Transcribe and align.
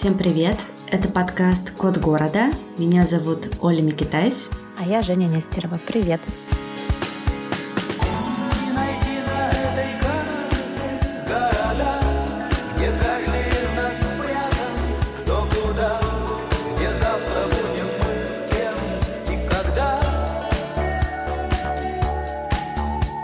Всем 0.00 0.16
привет! 0.16 0.56
Это 0.90 1.10
подкаст 1.10 1.72
«Код 1.72 1.98
города». 1.98 2.46
Меня 2.78 3.04
зовут 3.04 3.54
Оля 3.60 3.82
Микитайс. 3.82 4.50
А 4.78 4.82
я 4.82 5.02
Женя 5.02 5.26
Нестерова. 5.26 5.78
Привет! 5.86 6.22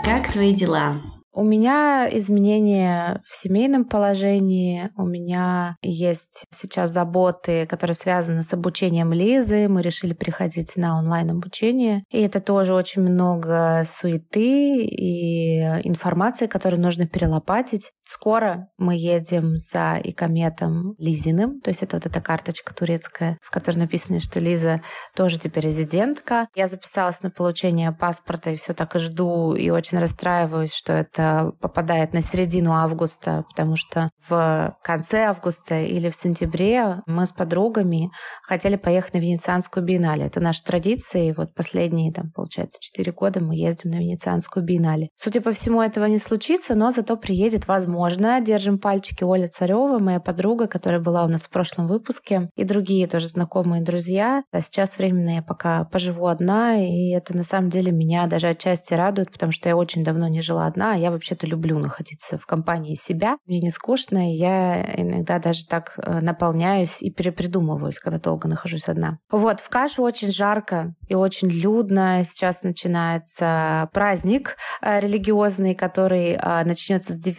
Как 0.05 0.31
твои 0.31 0.53
дела? 0.53 0.93
У 1.37 1.43
меня 1.43 2.09
изменения 2.17 3.21
в 3.23 3.35
семейном 3.35 3.85
положении, 3.85 4.89
у 4.97 5.05
меня 5.05 5.75
есть 5.83 6.45
сейчас 6.49 6.89
заботы, 6.89 7.67
которые 7.67 7.93
связаны 7.93 8.41
с 8.41 8.53
обучением 8.53 9.13
Лизы. 9.13 9.67
Мы 9.67 9.83
решили 9.83 10.13
приходить 10.13 10.75
на 10.77 10.97
онлайн-обучение. 10.97 12.03
И 12.09 12.19
это 12.23 12.41
тоже 12.41 12.73
очень 12.73 13.03
много 13.03 13.83
суеты 13.85 14.83
и 14.83 15.59
информации, 15.87 16.47
которую 16.47 16.81
нужно 16.81 17.05
перелопатить. 17.05 17.91
Скоро 18.03 18.69
мы 18.79 18.95
едем 18.95 19.57
за 19.57 20.01
икометом 20.03 20.95
Лизиным, 20.97 21.59
то 21.59 21.69
есть 21.69 21.83
это 21.83 21.97
вот 21.97 22.07
эта 22.07 22.19
карточка 22.19 22.73
турецкая, 22.73 23.37
в 23.43 23.51
которой 23.51 23.75
написано, 23.75 24.19
что 24.19 24.39
Лиза 24.39 24.81
тоже 25.15 25.37
теперь 25.37 25.65
резидентка. 25.65 26.47
Я 26.55 26.65
записалась 26.65 27.21
на 27.21 27.29
получение 27.29 27.91
паспорта 27.91 28.49
и 28.49 28.55
все 28.55 28.73
так 28.73 28.95
и 28.95 28.99
жду, 28.99 29.53
и 29.53 29.69
очень 29.69 29.99
расстраиваюсь, 29.99 30.73
что 30.73 30.93
это 30.93 31.26
попадает 31.61 32.13
на 32.13 32.21
середину 32.21 32.73
августа, 32.73 33.45
потому 33.49 33.75
что 33.75 34.09
в 34.27 34.75
конце 34.83 35.25
августа 35.25 35.81
или 35.81 36.09
в 36.09 36.15
сентябре 36.15 37.01
мы 37.05 37.25
с 37.25 37.31
подругами 37.31 38.09
хотели 38.43 38.75
поехать 38.75 39.13
на 39.13 39.19
Венецианскую 39.19 39.85
биеннале. 39.85 40.25
Это 40.25 40.39
наша 40.39 40.63
традиция, 40.63 41.29
и 41.29 41.33
вот 41.33 41.53
последние, 41.53 42.11
там, 42.11 42.31
получается, 42.31 42.79
четыре 42.81 43.11
года 43.11 43.43
мы 43.43 43.55
ездим 43.55 43.91
на 43.91 43.97
Венецианскую 43.97 44.65
биеннале. 44.65 45.09
Судя 45.17 45.41
по 45.41 45.51
всему, 45.51 45.81
этого 45.81 46.05
не 46.05 46.17
случится, 46.17 46.75
но 46.75 46.91
зато 46.91 47.17
приедет, 47.17 47.67
возможно, 47.67 48.39
держим 48.41 48.79
пальчики 48.79 49.23
Оля 49.23 49.47
Царева, 49.47 49.99
моя 49.99 50.19
подруга, 50.19 50.67
которая 50.67 51.01
была 51.01 51.23
у 51.23 51.27
нас 51.27 51.47
в 51.47 51.49
прошлом 51.49 51.87
выпуске, 51.87 52.49
и 52.55 52.63
другие 52.63 53.07
тоже 53.07 53.27
знакомые 53.27 53.83
друзья. 53.83 54.43
А 54.51 54.61
сейчас 54.61 54.97
временно 54.97 55.35
я 55.35 55.41
пока 55.41 55.85
поживу 55.85 56.27
одна, 56.27 56.81
и 56.81 57.11
это 57.11 57.35
на 57.35 57.43
самом 57.43 57.69
деле 57.69 57.91
меня 57.91 58.27
даже 58.27 58.47
отчасти 58.47 58.93
радует, 58.93 59.31
потому 59.31 59.51
что 59.51 59.69
я 59.69 59.75
очень 59.75 60.03
давно 60.03 60.27
не 60.27 60.41
жила 60.41 60.65
одна, 60.65 60.93
а 60.93 60.97
я 60.97 61.11
вообще-то 61.17 61.47
люблю 61.47 61.79
находиться 61.79 62.37
в 62.37 62.45
компании 62.45 62.95
себя. 62.95 63.37
Мне 63.45 63.59
не 63.59 63.69
скучно, 63.69 64.31
и 64.31 64.37
я 64.37 64.81
иногда 64.95 65.39
даже 65.39 65.65
так 65.65 65.97
э, 65.97 66.19
наполняюсь 66.21 67.01
и 67.01 67.11
перепридумываюсь, 67.11 67.99
когда 67.99 68.19
долго 68.19 68.47
нахожусь 68.47 68.87
одна. 68.87 69.19
Вот, 69.31 69.59
в 69.59 69.69
Каше 69.69 70.01
очень 70.01 70.31
жарко 70.31 70.95
и 71.07 71.15
очень 71.15 71.49
людно. 71.49 72.23
Сейчас 72.23 72.63
начинается 72.63 73.89
праздник 73.93 74.57
э, 74.81 74.99
религиозный, 74.99 75.75
который 75.75 76.33
э, 76.33 76.63
начнется 76.63 77.13
с 77.13 77.17
9 77.17 77.37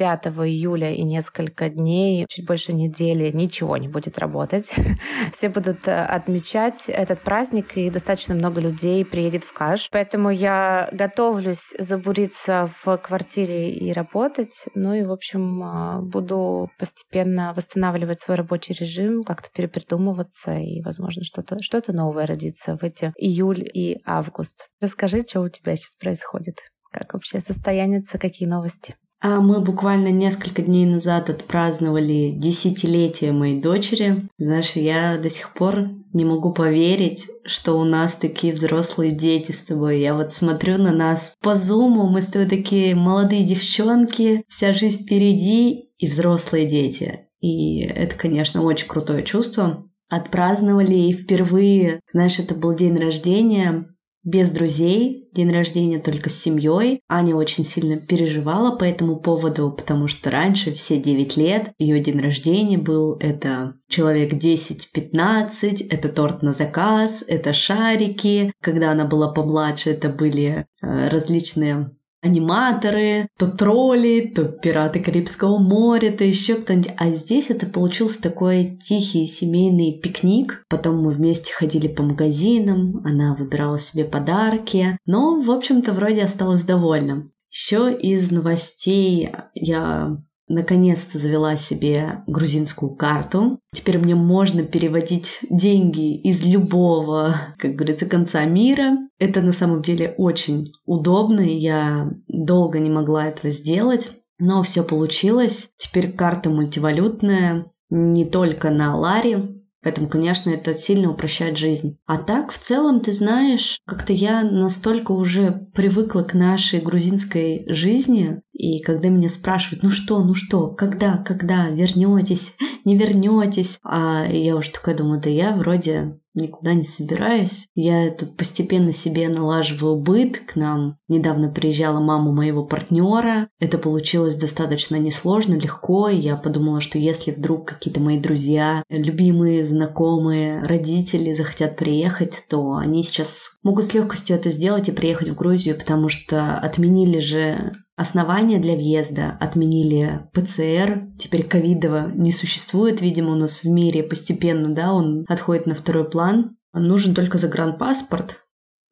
июля 0.49 0.93
и 0.93 1.03
несколько 1.03 1.69
дней, 1.69 2.27
чуть 2.29 2.47
больше 2.47 2.73
недели, 2.73 3.31
ничего 3.31 3.77
не 3.77 3.89
будет 3.89 4.19
работать. 4.19 4.75
Все 5.33 5.49
будут 5.49 5.87
отмечать 5.87 6.89
этот 6.89 7.23
праздник, 7.23 7.77
и 7.77 7.91
достаточно 7.91 8.35
много 8.35 8.61
людей 8.61 9.05
приедет 9.05 9.45
в 9.45 9.53
Каш. 9.53 9.89
Поэтому 9.91 10.31
я 10.31 10.89
готовлюсь 10.93 11.75
забуриться 11.79 12.69
в 12.83 12.97
квартире 12.99 13.68
и 13.71 13.93
работать. 13.93 14.65
Ну 14.75 14.95
и, 14.95 15.03
в 15.03 15.13
общем, 15.13 15.63
а, 15.63 16.01
буду 16.01 16.71
постепенно 16.79 17.53
восстанавливать 17.55 18.21
свой 18.21 18.37
рабочий 18.37 18.75
режим, 18.75 19.23
как-то 19.23 19.49
перепридумываться, 19.55 20.59
и, 20.59 20.81
возможно, 20.83 21.25
что-то 21.25 21.57
что 21.61 21.79
новое 21.93 22.27
родится 22.27 22.77
в 22.77 22.83
эти 22.83 23.13
июль 23.17 23.63
и 23.73 23.99
август. 24.05 24.67
Расскажи, 24.81 25.25
что 25.27 25.41
у 25.41 25.49
тебя 25.49 25.77
сейчас 25.77 25.95
происходит? 25.95 26.57
Как 26.91 27.13
вообще 27.15 27.41
состояние, 27.41 28.03
какие 28.19 28.49
новости? 28.49 28.97
А 29.21 29.41
мы 29.41 29.61
буквально 29.61 30.09
несколько 30.13 30.63
дней 30.63 30.87
назад 30.87 31.29
отпраздновали 31.29 32.31
десятилетие 32.31 33.33
моей 33.33 33.61
дочери. 33.61 34.29
Знаешь, 34.39 34.77
я 34.77 35.19
до 35.19 35.29
сих 35.29 35.55
пор 35.55 35.91
не 36.13 36.25
могу 36.25 36.53
поверить, 36.53 37.29
что 37.45 37.79
у 37.79 37.85
нас 37.85 38.15
такие 38.15 38.53
взрослые 38.53 39.11
дети 39.11 39.51
с 39.51 39.65
тобой. 39.65 40.01
Я 40.01 40.15
вот 40.15 40.33
смотрю 40.33 40.79
на 40.79 40.93
нас 40.93 41.35
по 41.43 41.57
зуму, 41.57 42.09
мы 42.09 42.23
с 42.23 42.29
тобой 42.29 42.49
такие 42.49 42.95
молодые 42.95 43.45
девчонки, 43.45 44.45
вся 44.47 44.73
жизнь 44.73 45.03
впереди 45.03 45.91
и 45.99 46.07
взрослые 46.07 46.67
дети. 46.67 47.27
И 47.41 47.81
это, 47.81 48.17
конечно, 48.17 48.63
очень 48.63 48.87
крутое 48.87 49.25
чувство. 49.25 49.85
Отпраздновали 50.09 50.95
и 50.95 51.13
впервые, 51.13 52.01
знаешь, 52.11 52.39
это 52.39 52.55
был 52.55 52.75
день 52.75 52.97
рождения 52.97 53.85
без 54.25 54.51
друзей, 54.51 55.29
день 55.33 55.51
рождения 55.51 55.99
только 55.99 56.29
с 56.29 56.39
семьей. 56.39 57.01
Аня 57.09 57.35
очень 57.35 57.65
сильно 57.65 57.97
переживала 57.97 58.77
по 58.77 58.85
этому 58.85 59.17
поводу, 59.17 59.71
потому 59.71 60.09
что 60.09 60.31
раньше, 60.31 60.73
все 60.73 60.99
9 60.99 61.37
лет, 61.37 61.73
ее 61.79 62.01
день 62.01 62.21
рождения 62.21 62.79
был 62.79 63.17
это 63.21 63.75
человек 63.89 64.33
10-15, 64.33 65.87
это 65.89 66.09
торт 66.09 66.43
на 66.43 66.53
заказ, 66.53 67.25
это 67.27 67.53
шарики. 67.53 68.53
Когда 68.61 68.93
она 68.93 69.05
была 69.05 69.33
помладше, 69.33 69.91
это 69.91 70.09
были 70.09 70.67
э, 70.83 71.09
различные 71.09 71.91
аниматоры, 72.23 73.29
то 73.39 73.47
тролли, 73.47 74.33
то 74.35 74.45
пираты 74.45 75.01
Карибского 75.01 75.59
моря, 75.59 76.11
то 76.13 76.25
еще 76.25 76.57
кто-нибудь. 76.57 76.91
А 76.97 77.11
здесь 77.11 77.51
это 77.51 77.67
получился 77.67 78.23
такой 78.23 78.79
тихий 78.83 79.27
семейный 79.27 80.01
пикник. 80.01 80.65
Потом 80.69 81.03
мы 81.03 81.13
вместе 81.13 81.53
ходили 81.53 81.89
по 81.89 82.03
магазинам, 82.03 83.03
она 83.05 83.35
выбирала 83.35 83.79
себе 83.79 84.05
подарки. 84.05 84.99
Но, 85.07 85.41
в 85.41 85.51
общем-то, 85.51 85.93
вроде 85.93 86.23
осталась 86.23 86.63
довольна. 86.63 87.27
Еще 87.51 87.97
из 87.97 88.31
новостей 88.31 89.31
я 89.55 90.19
наконец-то 90.49 91.19
завела 91.19 91.57
себе 91.57 92.23
грузинскую 92.27 92.95
карту. 92.95 93.61
Теперь 93.73 93.99
мне 93.99 94.15
можно 94.15 94.63
переводить 94.63 95.39
деньги 95.51 96.17
из 96.17 96.45
любого, 96.45 97.35
как 97.59 97.75
говорится, 97.75 98.07
конца 98.07 98.45
мира. 98.45 98.99
Это 99.19 99.41
на 99.43 99.53
самом 99.53 99.83
деле 99.83 100.15
очень 100.17 100.73
удобно, 100.85 101.41
и 101.41 101.55
я 101.55 102.11
долго 102.29 102.79
не 102.79 102.91
могла 102.91 103.27
этого 103.27 103.51
сделать. 103.51 104.11
Но 104.39 104.63
все 104.63 104.83
получилось. 104.85 105.71
Теперь 105.77 106.13
карта 106.13 106.51
мультивалютная 106.51 107.67
не 107.91 108.25
только 108.25 108.71
на 108.71 108.97
Ларе, 108.97 109.59
Поэтому, 109.83 110.09
конечно, 110.09 110.51
это 110.51 110.75
сильно 110.75 111.11
упрощает 111.11 111.57
жизнь. 111.57 111.99
А 112.07 112.19
так, 112.19 112.51
в 112.51 112.59
целом, 112.59 113.01
ты 113.01 113.13
знаешь, 113.13 113.79
как-то 113.87 114.13
я 114.13 114.43
настолько 114.43 115.13
уже 115.13 115.69
привыкла 115.73 116.23
к 116.23 116.35
нашей 116.35 116.81
грузинской 116.81 117.65
жизни, 117.69 118.43
и 118.59 118.81
когда 118.83 119.09
меня 119.09 119.29
спрашивают, 119.29 119.85
ну 119.85 119.91
что, 119.91 120.23
ну 120.25 120.35
что, 120.35 120.67
когда, 120.67 121.17
когда, 121.19 121.69
вернетесь, 121.69 122.57
не 122.85 122.97
вернетесь, 122.97 123.79
а 123.85 124.27
я 124.27 124.57
уже 124.57 124.73
такая 124.73 124.97
думаю, 124.97 125.21
да 125.21 125.31
я 125.31 125.55
вроде 125.55 126.19
никуда 126.35 126.75
не 126.75 126.83
собираюсь. 126.83 127.69
Я 127.75 128.11
тут 128.11 128.37
постепенно 128.37 128.93
себе 128.93 129.29
налаживаю 129.29 129.97
быт. 129.97 130.41
К 130.47 130.57
нам 130.57 130.97
недавно 131.09 131.51
приезжала 131.51 132.01
мама 132.01 132.33
моего 132.33 132.65
партнера. 132.65 133.49
Это 133.61 133.79
получилось 133.79 134.37
достаточно 134.37 134.97
несложно, 134.97 135.55
легко. 135.55 136.09
Я 136.09 136.37
подумала, 136.37 136.81
что 136.81 136.99
если 136.99 137.33
вдруг 137.33 137.67
какие-то 137.67 138.01
мои 138.01 138.19
друзья, 138.19 138.83
любимые, 138.89 139.65
знакомые, 139.65 140.63
родители 140.63 141.33
захотят 141.33 141.77
приехать, 141.77 142.45
то 142.49 142.75
они 142.75 143.03
сейчас 143.03 143.59
могут 143.63 143.87
с 143.87 143.95
легкостью 143.95 144.37
это 144.37 144.51
сделать 144.51 144.89
и 144.89 144.93
приехать 144.93 145.29
в 145.29 145.35
Грузию, 145.35 145.77
потому 145.77 146.09
что 146.09 146.59
отменили 146.59 147.19
же 147.19 147.73
Основания 147.99 148.61
для 148.61 148.77
въезда 148.77 149.37
отменили 149.41 150.21
ПЦР, 150.33 151.09
теперь 151.19 151.43
ковидова 151.43 152.13
не 152.15 152.33
существует, 152.33 153.01
видимо, 153.01 153.33
у 153.33 153.35
нас 153.35 153.65
в 153.65 153.69
мире 153.69 154.05
постепенно, 154.05 154.73
да, 154.73 154.93
он 154.93 155.25
отходит 155.29 155.67
на 155.67 155.75
второй 155.75 156.09
план. 156.09 156.57
Нужен 156.73 157.13
только 157.13 157.39
загранпаспорт, 157.39 158.39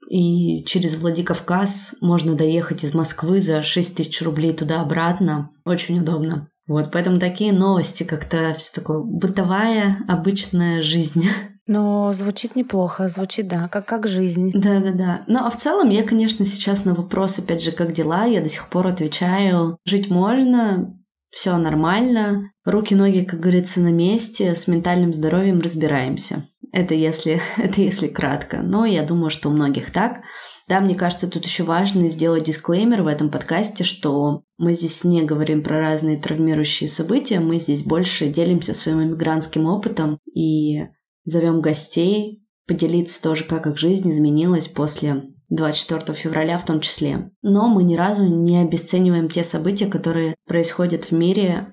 и 0.09 0.65
через 0.65 0.97
Владикавказ 0.97 1.97
можно 2.01 2.35
доехать 2.35 2.83
из 2.83 2.95
Москвы 2.95 3.41
за 3.41 3.63
6 3.63 3.97
тысяч 3.97 4.23
рублей 4.23 4.53
туда-обратно. 4.53 5.51
Очень 5.65 6.01
удобно. 6.01 6.49
Вот, 6.67 6.91
поэтому 6.91 7.21
такие 7.21 7.53
новости, 7.53 8.03
как-то 8.03 8.55
все 8.59 8.73
такое 8.73 9.05
бытовая, 9.05 9.99
обычная 10.09 10.83
жизнь. 10.83 11.29
Но 11.67 12.13
звучит 12.13 12.55
неплохо, 12.55 13.09
звучит, 13.09 13.49
да, 13.49 13.69
как, 13.69 13.87
как 13.87 14.07
жизнь. 14.07 14.53
Да-да-да. 14.55 15.23
Ну, 15.27 15.45
а 15.45 15.51
в 15.51 15.57
целом 15.57 15.91
я, 15.91 16.05
конечно, 16.05 16.45
сейчас 16.45 16.85
на 16.85 16.95
вопрос, 16.95 17.39
опять 17.39 17.63
же, 17.63 17.73
как 17.73 17.93
дела, 17.93 18.25
я 18.25 18.41
до 18.41 18.49
сих 18.49 18.69
пор 18.69 18.87
отвечаю, 18.87 19.77
жить 19.85 20.09
можно, 20.09 20.97
все 21.31 21.57
нормально, 21.57 22.53
руки-ноги, 22.65 23.25
как 23.25 23.41
говорится, 23.41 23.81
на 23.81 23.93
месте, 23.93 24.55
с 24.55 24.69
ментальным 24.69 25.13
здоровьем 25.13 25.61
разбираемся. 25.61 26.45
Это 26.73 26.95
если, 26.95 27.41
это 27.57 27.81
если 27.81 28.07
кратко. 28.07 28.63
Но 28.63 28.85
я 28.85 29.03
думаю, 29.03 29.31
что 29.31 29.49
у 29.49 29.53
многих 29.53 29.91
так. 29.91 30.21
Да, 30.69 30.81
мне 30.81 30.95
кажется, 30.95 31.29
тут 31.29 31.45
еще 31.45 31.63
важно 31.63 32.09
сделать 32.09 32.45
дисклеймер 32.45 33.03
в 33.03 33.07
этом 33.07 33.31
подкасте, 33.31 33.85
что 33.85 34.43
мы 34.59 34.75
здесь 34.75 35.05
не 35.05 35.23
говорим 35.23 35.63
про 35.63 35.81
разные 35.81 36.17
травмирующие 36.17 36.89
события, 36.89 37.39
мы 37.39 37.59
здесь 37.59 37.85
больше 37.85 38.27
делимся 38.27 38.75
своим 38.75 39.03
иммигрантским 39.03 39.65
опытом 39.67 40.19
и 40.35 40.89
зовем 41.27 41.61
гостей 41.61 42.43
поделиться 42.67 43.23
тоже, 43.23 43.45
как 43.45 43.67
их 43.67 43.77
жизнь 43.77 44.11
изменилась 44.11 44.69
после 44.69 45.25
24 45.51 46.17
февраля 46.17 46.59
в 46.59 46.65
том 46.65 46.81
числе. 46.81 47.31
Но 47.43 47.69
мы 47.69 47.85
ни 47.85 47.95
разу 47.95 48.25
не 48.25 48.59
обесцениваем 48.59 49.29
те 49.29 49.45
события, 49.45 49.87
которые 49.87 50.35
происходят 50.47 51.05
в 51.05 51.13
мире 51.13 51.69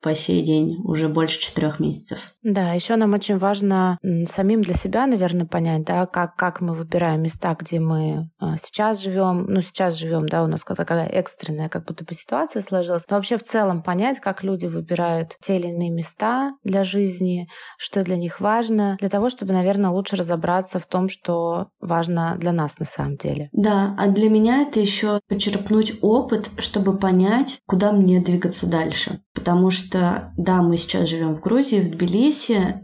по 0.00 0.14
сей 0.14 0.42
день 0.42 0.78
уже 0.84 1.08
больше 1.08 1.40
четырех 1.40 1.80
месяцев. 1.80 2.34
Да, 2.42 2.72
еще 2.72 2.96
нам 2.96 3.12
очень 3.12 3.36
важно 3.36 3.98
самим 4.26 4.62
для 4.62 4.74
себя, 4.74 5.06
наверное, 5.06 5.46
понять, 5.46 5.84
да, 5.84 6.06
как, 6.06 6.36
как 6.36 6.60
мы 6.60 6.74
выбираем 6.74 7.22
места, 7.22 7.56
где 7.58 7.80
мы 7.80 8.30
а, 8.38 8.56
сейчас 8.56 9.02
живем. 9.02 9.44
Ну, 9.46 9.60
сейчас 9.60 9.94
живем, 9.94 10.26
да, 10.26 10.42
у 10.42 10.46
нас 10.46 10.60
такая 10.62 11.06
экстренная 11.06 11.68
как 11.68 11.84
будто 11.84 12.04
бы 12.04 12.14
ситуация 12.14 12.62
сложилась. 12.62 13.04
Но 13.08 13.16
вообще 13.16 13.36
в 13.36 13.44
целом 13.44 13.82
понять, 13.82 14.20
как 14.20 14.42
люди 14.42 14.66
выбирают 14.66 15.36
те 15.40 15.56
или 15.56 15.68
иные 15.68 15.90
места 15.90 16.52
для 16.64 16.84
жизни, 16.84 17.48
что 17.76 18.02
для 18.02 18.16
них 18.16 18.40
важно, 18.40 18.96
для 19.00 19.08
того, 19.08 19.28
чтобы, 19.28 19.52
наверное, 19.52 19.90
лучше 19.90 20.16
разобраться 20.16 20.78
в 20.78 20.86
том, 20.86 21.08
что 21.08 21.68
важно 21.80 22.36
для 22.38 22.52
нас 22.52 22.78
на 22.78 22.86
самом 22.86 23.16
деле. 23.16 23.50
Да, 23.52 23.94
а 23.98 24.08
для 24.08 24.30
меня 24.30 24.62
это 24.62 24.80
еще 24.80 25.20
почерпнуть 25.28 25.98
опыт, 26.00 26.50
чтобы 26.58 26.96
понять, 26.96 27.60
куда 27.66 27.92
мне 27.92 28.20
двигаться 28.20 28.70
дальше. 28.70 29.20
Потому 29.34 29.70
что, 29.70 30.32
да, 30.36 30.62
мы 30.62 30.76
сейчас 30.76 31.08
живем 31.08 31.34
в 31.34 31.40
Грузии, 31.40 31.80
в 31.80 31.90
Тбилиси, 31.90 32.29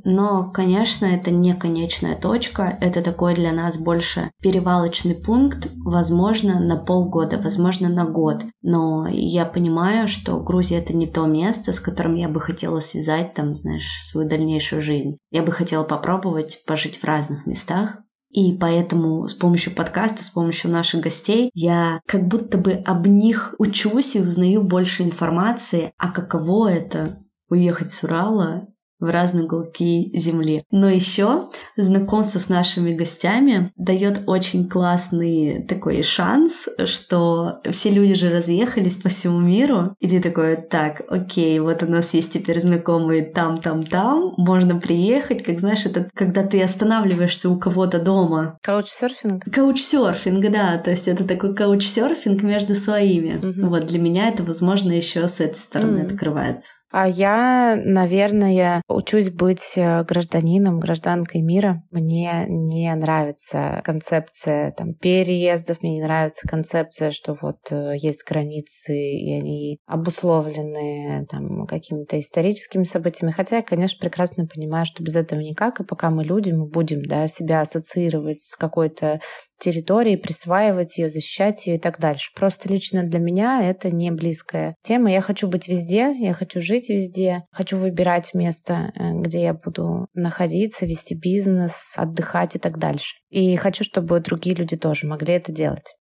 но, 0.04 0.50
конечно, 0.50 1.06
это 1.06 1.30
не 1.30 1.54
конечная 1.54 2.16
точка, 2.16 2.76
это 2.80 3.02
такой 3.02 3.34
для 3.34 3.52
нас 3.52 3.78
больше 3.78 4.30
перевалочный 4.40 5.14
пункт, 5.14 5.68
возможно, 5.76 6.60
на 6.60 6.76
полгода, 6.76 7.38
возможно, 7.38 7.88
на 7.88 8.04
год. 8.04 8.44
Но 8.62 9.06
я 9.08 9.44
понимаю, 9.44 10.08
что 10.08 10.40
Грузия 10.40 10.78
это 10.78 10.94
не 10.94 11.06
то 11.06 11.26
место, 11.26 11.72
с 11.72 11.80
которым 11.80 12.14
я 12.14 12.28
бы 12.28 12.40
хотела 12.40 12.80
связать, 12.80 13.34
там, 13.34 13.54
знаешь, 13.54 14.02
свою 14.02 14.28
дальнейшую 14.28 14.80
жизнь. 14.80 15.18
Я 15.30 15.42
бы 15.42 15.52
хотела 15.52 15.84
попробовать 15.84 16.62
пожить 16.66 16.98
в 16.98 17.04
разных 17.04 17.46
местах, 17.46 17.98
и 18.30 18.52
поэтому 18.52 19.26
с 19.28 19.34
помощью 19.34 19.74
подкаста, 19.74 20.22
с 20.22 20.30
помощью 20.30 20.70
наших 20.70 21.00
гостей 21.00 21.50
я 21.54 22.00
как 22.06 22.26
будто 22.28 22.58
бы 22.58 22.72
об 22.72 23.06
них 23.06 23.54
учусь 23.58 24.16
и 24.16 24.20
узнаю 24.20 24.62
больше 24.62 25.04
информации, 25.04 25.92
а 25.96 26.10
каково 26.10 26.70
это 26.70 27.18
уехать 27.48 27.90
с 27.90 28.02
Урала 28.02 28.68
в 28.98 29.10
разные 29.10 29.44
уголки 29.44 30.10
Земли. 30.14 30.64
Но 30.70 30.88
еще 30.88 31.48
знакомство 31.76 32.38
с 32.38 32.48
нашими 32.48 32.92
гостями 32.92 33.72
дает 33.76 34.22
очень 34.26 34.68
классный 34.68 35.62
такой 35.62 36.02
шанс, 36.02 36.68
что 36.84 37.60
все 37.70 37.90
люди 37.90 38.14
же 38.14 38.30
разъехались 38.30 38.96
по 38.96 39.08
всему 39.08 39.38
миру, 39.40 39.94
и 40.00 40.08
ты 40.08 40.20
такой, 40.20 40.56
так, 40.56 41.02
окей, 41.08 41.58
вот 41.60 41.82
у 41.82 41.86
нас 41.86 42.14
есть 42.14 42.32
теперь 42.32 42.60
знакомые 42.60 43.22
там, 43.22 43.60
там, 43.60 43.84
там, 43.84 44.34
можно 44.36 44.78
приехать, 44.78 45.42
как 45.42 45.60
знаешь, 45.60 45.86
это 45.86 46.08
когда 46.14 46.42
ты 46.44 46.62
останавливаешься 46.62 47.50
у 47.50 47.58
кого-то 47.58 47.98
дома. 47.98 48.58
Каучсерфинг? 48.62 49.44
Каучсерфинг, 49.52 50.50
да, 50.50 50.78
то 50.78 50.90
есть 50.90 51.08
это 51.08 51.26
такой 51.26 51.54
каучсерфинг 51.54 52.42
между 52.42 52.74
своими. 52.74 53.36
Угу. 53.36 53.68
Вот 53.68 53.86
для 53.86 53.98
меня 53.98 54.28
это, 54.28 54.42
возможно, 54.42 54.92
еще 54.92 55.26
с 55.28 55.40
этой 55.40 55.56
стороны 55.56 56.04
угу. 56.04 56.06
открывается. 56.06 56.72
А 56.90 57.08
я, 57.08 57.76
наверное, 57.76 58.82
учусь 58.88 59.30
быть 59.30 59.74
э, 59.76 60.04
гражданином, 60.04 60.78
гражданкой 60.78 61.40
мира. 61.40 61.82
Мне 61.90 62.46
не 62.48 62.94
нравится 62.94 63.82
концепция 63.84 64.70
там, 64.72 64.94
переездов, 64.94 65.82
мне 65.82 65.94
не 65.94 66.02
нравится 66.02 66.46
концепция, 66.48 67.10
что 67.10 67.36
вот 67.40 67.58
э, 67.70 67.94
есть 67.96 68.24
границы, 68.28 68.96
и 68.96 69.32
они 69.32 69.78
обусловлены 69.86 71.26
там, 71.28 71.66
какими-то 71.66 72.20
историческими 72.20 72.84
событиями. 72.84 73.32
Хотя 73.32 73.56
я, 73.56 73.62
конечно, 73.62 73.98
прекрасно 74.00 74.46
понимаю, 74.46 74.86
что 74.86 75.02
без 75.02 75.16
этого 75.16 75.40
никак, 75.40 75.80
и 75.80 75.84
пока 75.84 76.10
мы 76.10 76.22
люди, 76.22 76.52
мы 76.52 76.66
будем 76.66 77.02
да, 77.02 77.26
себя 77.26 77.62
ассоциировать 77.62 78.40
с 78.42 78.54
какой-то 78.54 79.20
территории, 79.58 80.16
присваивать 80.16 80.98
ее, 80.98 81.08
защищать 81.08 81.66
ее 81.66 81.76
и 81.76 81.80
так 81.80 81.98
дальше. 81.98 82.30
Просто 82.34 82.68
лично 82.68 83.02
для 83.02 83.18
меня 83.18 83.62
это 83.68 83.90
не 83.90 84.10
близкая 84.10 84.76
тема. 84.82 85.10
Я 85.10 85.20
хочу 85.20 85.48
быть 85.48 85.68
везде, 85.68 86.14
я 86.18 86.32
хочу 86.32 86.60
жить 86.60 86.88
везде, 86.88 87.44
хочу 87.50 87.76
выбирать 87.76 88.34
место, 88.34 88.92
э, 88.94 89.12
где 89.20 89.42
я 89.42 89.54
буду 89.54 90.08
находиться, 90.14 90.86
вести 90.86 91.14
бизнес, 91.14 91.94
отдыхать 91.96 92.56
и 92.56 92.58
так 92.58 92.78
дальше. 92.78 93.16
И 93.30 93.56
хочу, 93.56 93.84
чтобы 93.84 94.20
другие 94.20 94.56
люди 94.56 94.76
тоже 94.76 95.06
могли 95.06 95.34
это 95.34 95.52
делать. 95.52 95.94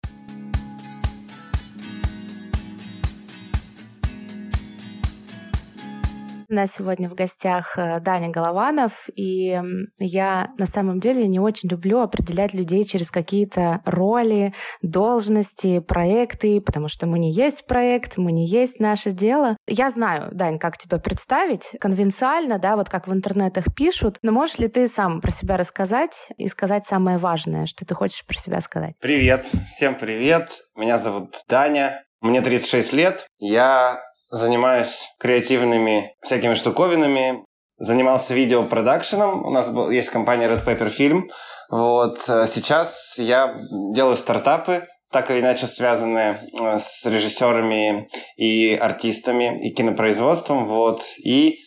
У 6.53 6.55
нас 6.55 6.75
сегодня 6.75 7.09
в 7.09 7.15
гостях 7.15 7.79
э, 7.79 7.99
Даня 7.99 8.29
Голованов, 8.29 9.09
и 9.15 9.59
я 9.97 10.51
на 10.59 10.67
самом 10.67 10.99
деле 10.99 11.25
не 11.25 11.39
очень 11.39 11.67
люблю 11.67 11.99
определять 12.01 12.53
людей 12.53 12.83
через 12.83 13.09
какие-то 13.09 13.81
роли, 13.85 14.53
должности, 14.83 15.79
проекты, 15.79 16.61
потому 16.61 16.89
что 16.89 17.07
мы 17.07 17.17
не 17.17 17.33
есть 17.33 17.65
проект, 17.65 18.17
мы 18.17 18.31
не 18.31 18.45
есть 18.47 18.79
наше 18.79 19.09
дело. 19.09 19.57
Я 19.67 19.89
знаю, 19.89 20.29
Дань, 20.31 20.59
как 20.59 20.77
тебя 20.77 20.99
представить, 20.99 21.71
конвенциально, 21.81 22.59
да, 22.59 22.75
вот 22.75 22.87
как 22.87 23.07
в 23.07 23.13
интернетах 23.13 23.73
пишут, 23.75 24.19
но 24.21 24.31
можешь 24.31 24.59
ли 24.59 24.67
ты 24.67 24.87
сам 24.87 25.21
про 25.21 25.31
себя 25.31 25.57
рассказать 25.57 26.29
и 26.37 26.47
сказать 26.49 26.85
самое 26.85 27.17
важное, 27.17 27.65
что 27.65 27.83
ты 27.83 27.95
хочешь 27.95 28.23
про 28.27 28.37
себя 28.37 28.61
сказать? 28.61 28.93
Привет, 29.01 29.47
всем 29.67 29.95
привет, 29.95 30.51
меня 30.75 30.99
зовут 30.99 31.33
Даня, 31.49 32.03
мне 32.21 32.41
36 32.41 32.93
лет, 32.93 33.25
я 33.39 33.99
занимаюсь 34.33 35.13
креативными 35.19 36.11
всякими 36.23 36.55
штуковинами, 36.55 37.45
занимался 37.77 38.33
видеопродакшеном. 38.33 39.45
У 39.45 39.51
нас 39.51 39.69
есть 39.91 40.09
компания 40.09 40.47
Red 40.47 40.65
Paper 40.65 40.91
Film. 40.91 41.21
Вот. 41.69 42.17
Э, 42.27 42.47
сейчас 42.47 43.17
я 43.19 43.55
делаю 43.93 44.17
стартапы, 44.17 44.87
так 45.11 45.29
или 45.29 45.39
иначе 45.39 45.67
связанные 45.67 46.49
э, 46.59 46.79
с 46.79 47.05
режиссерами 47.05 48.09
и 48.35 48.73
артистами, 48.73 49.59
и 49.61 49.71
кинопроизводством. 49.71 50.67
Вот. 50.67 51.03
И 51.23 51.59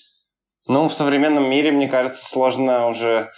ну, 0.66 0.88
в 0.88 0.94
современном 0.94 1.48
мире, 1.48 1.70
мне 1.70 1.86
кажется, 1.86 2.26
сложно 2.26 2.88
уже 2.88 3.30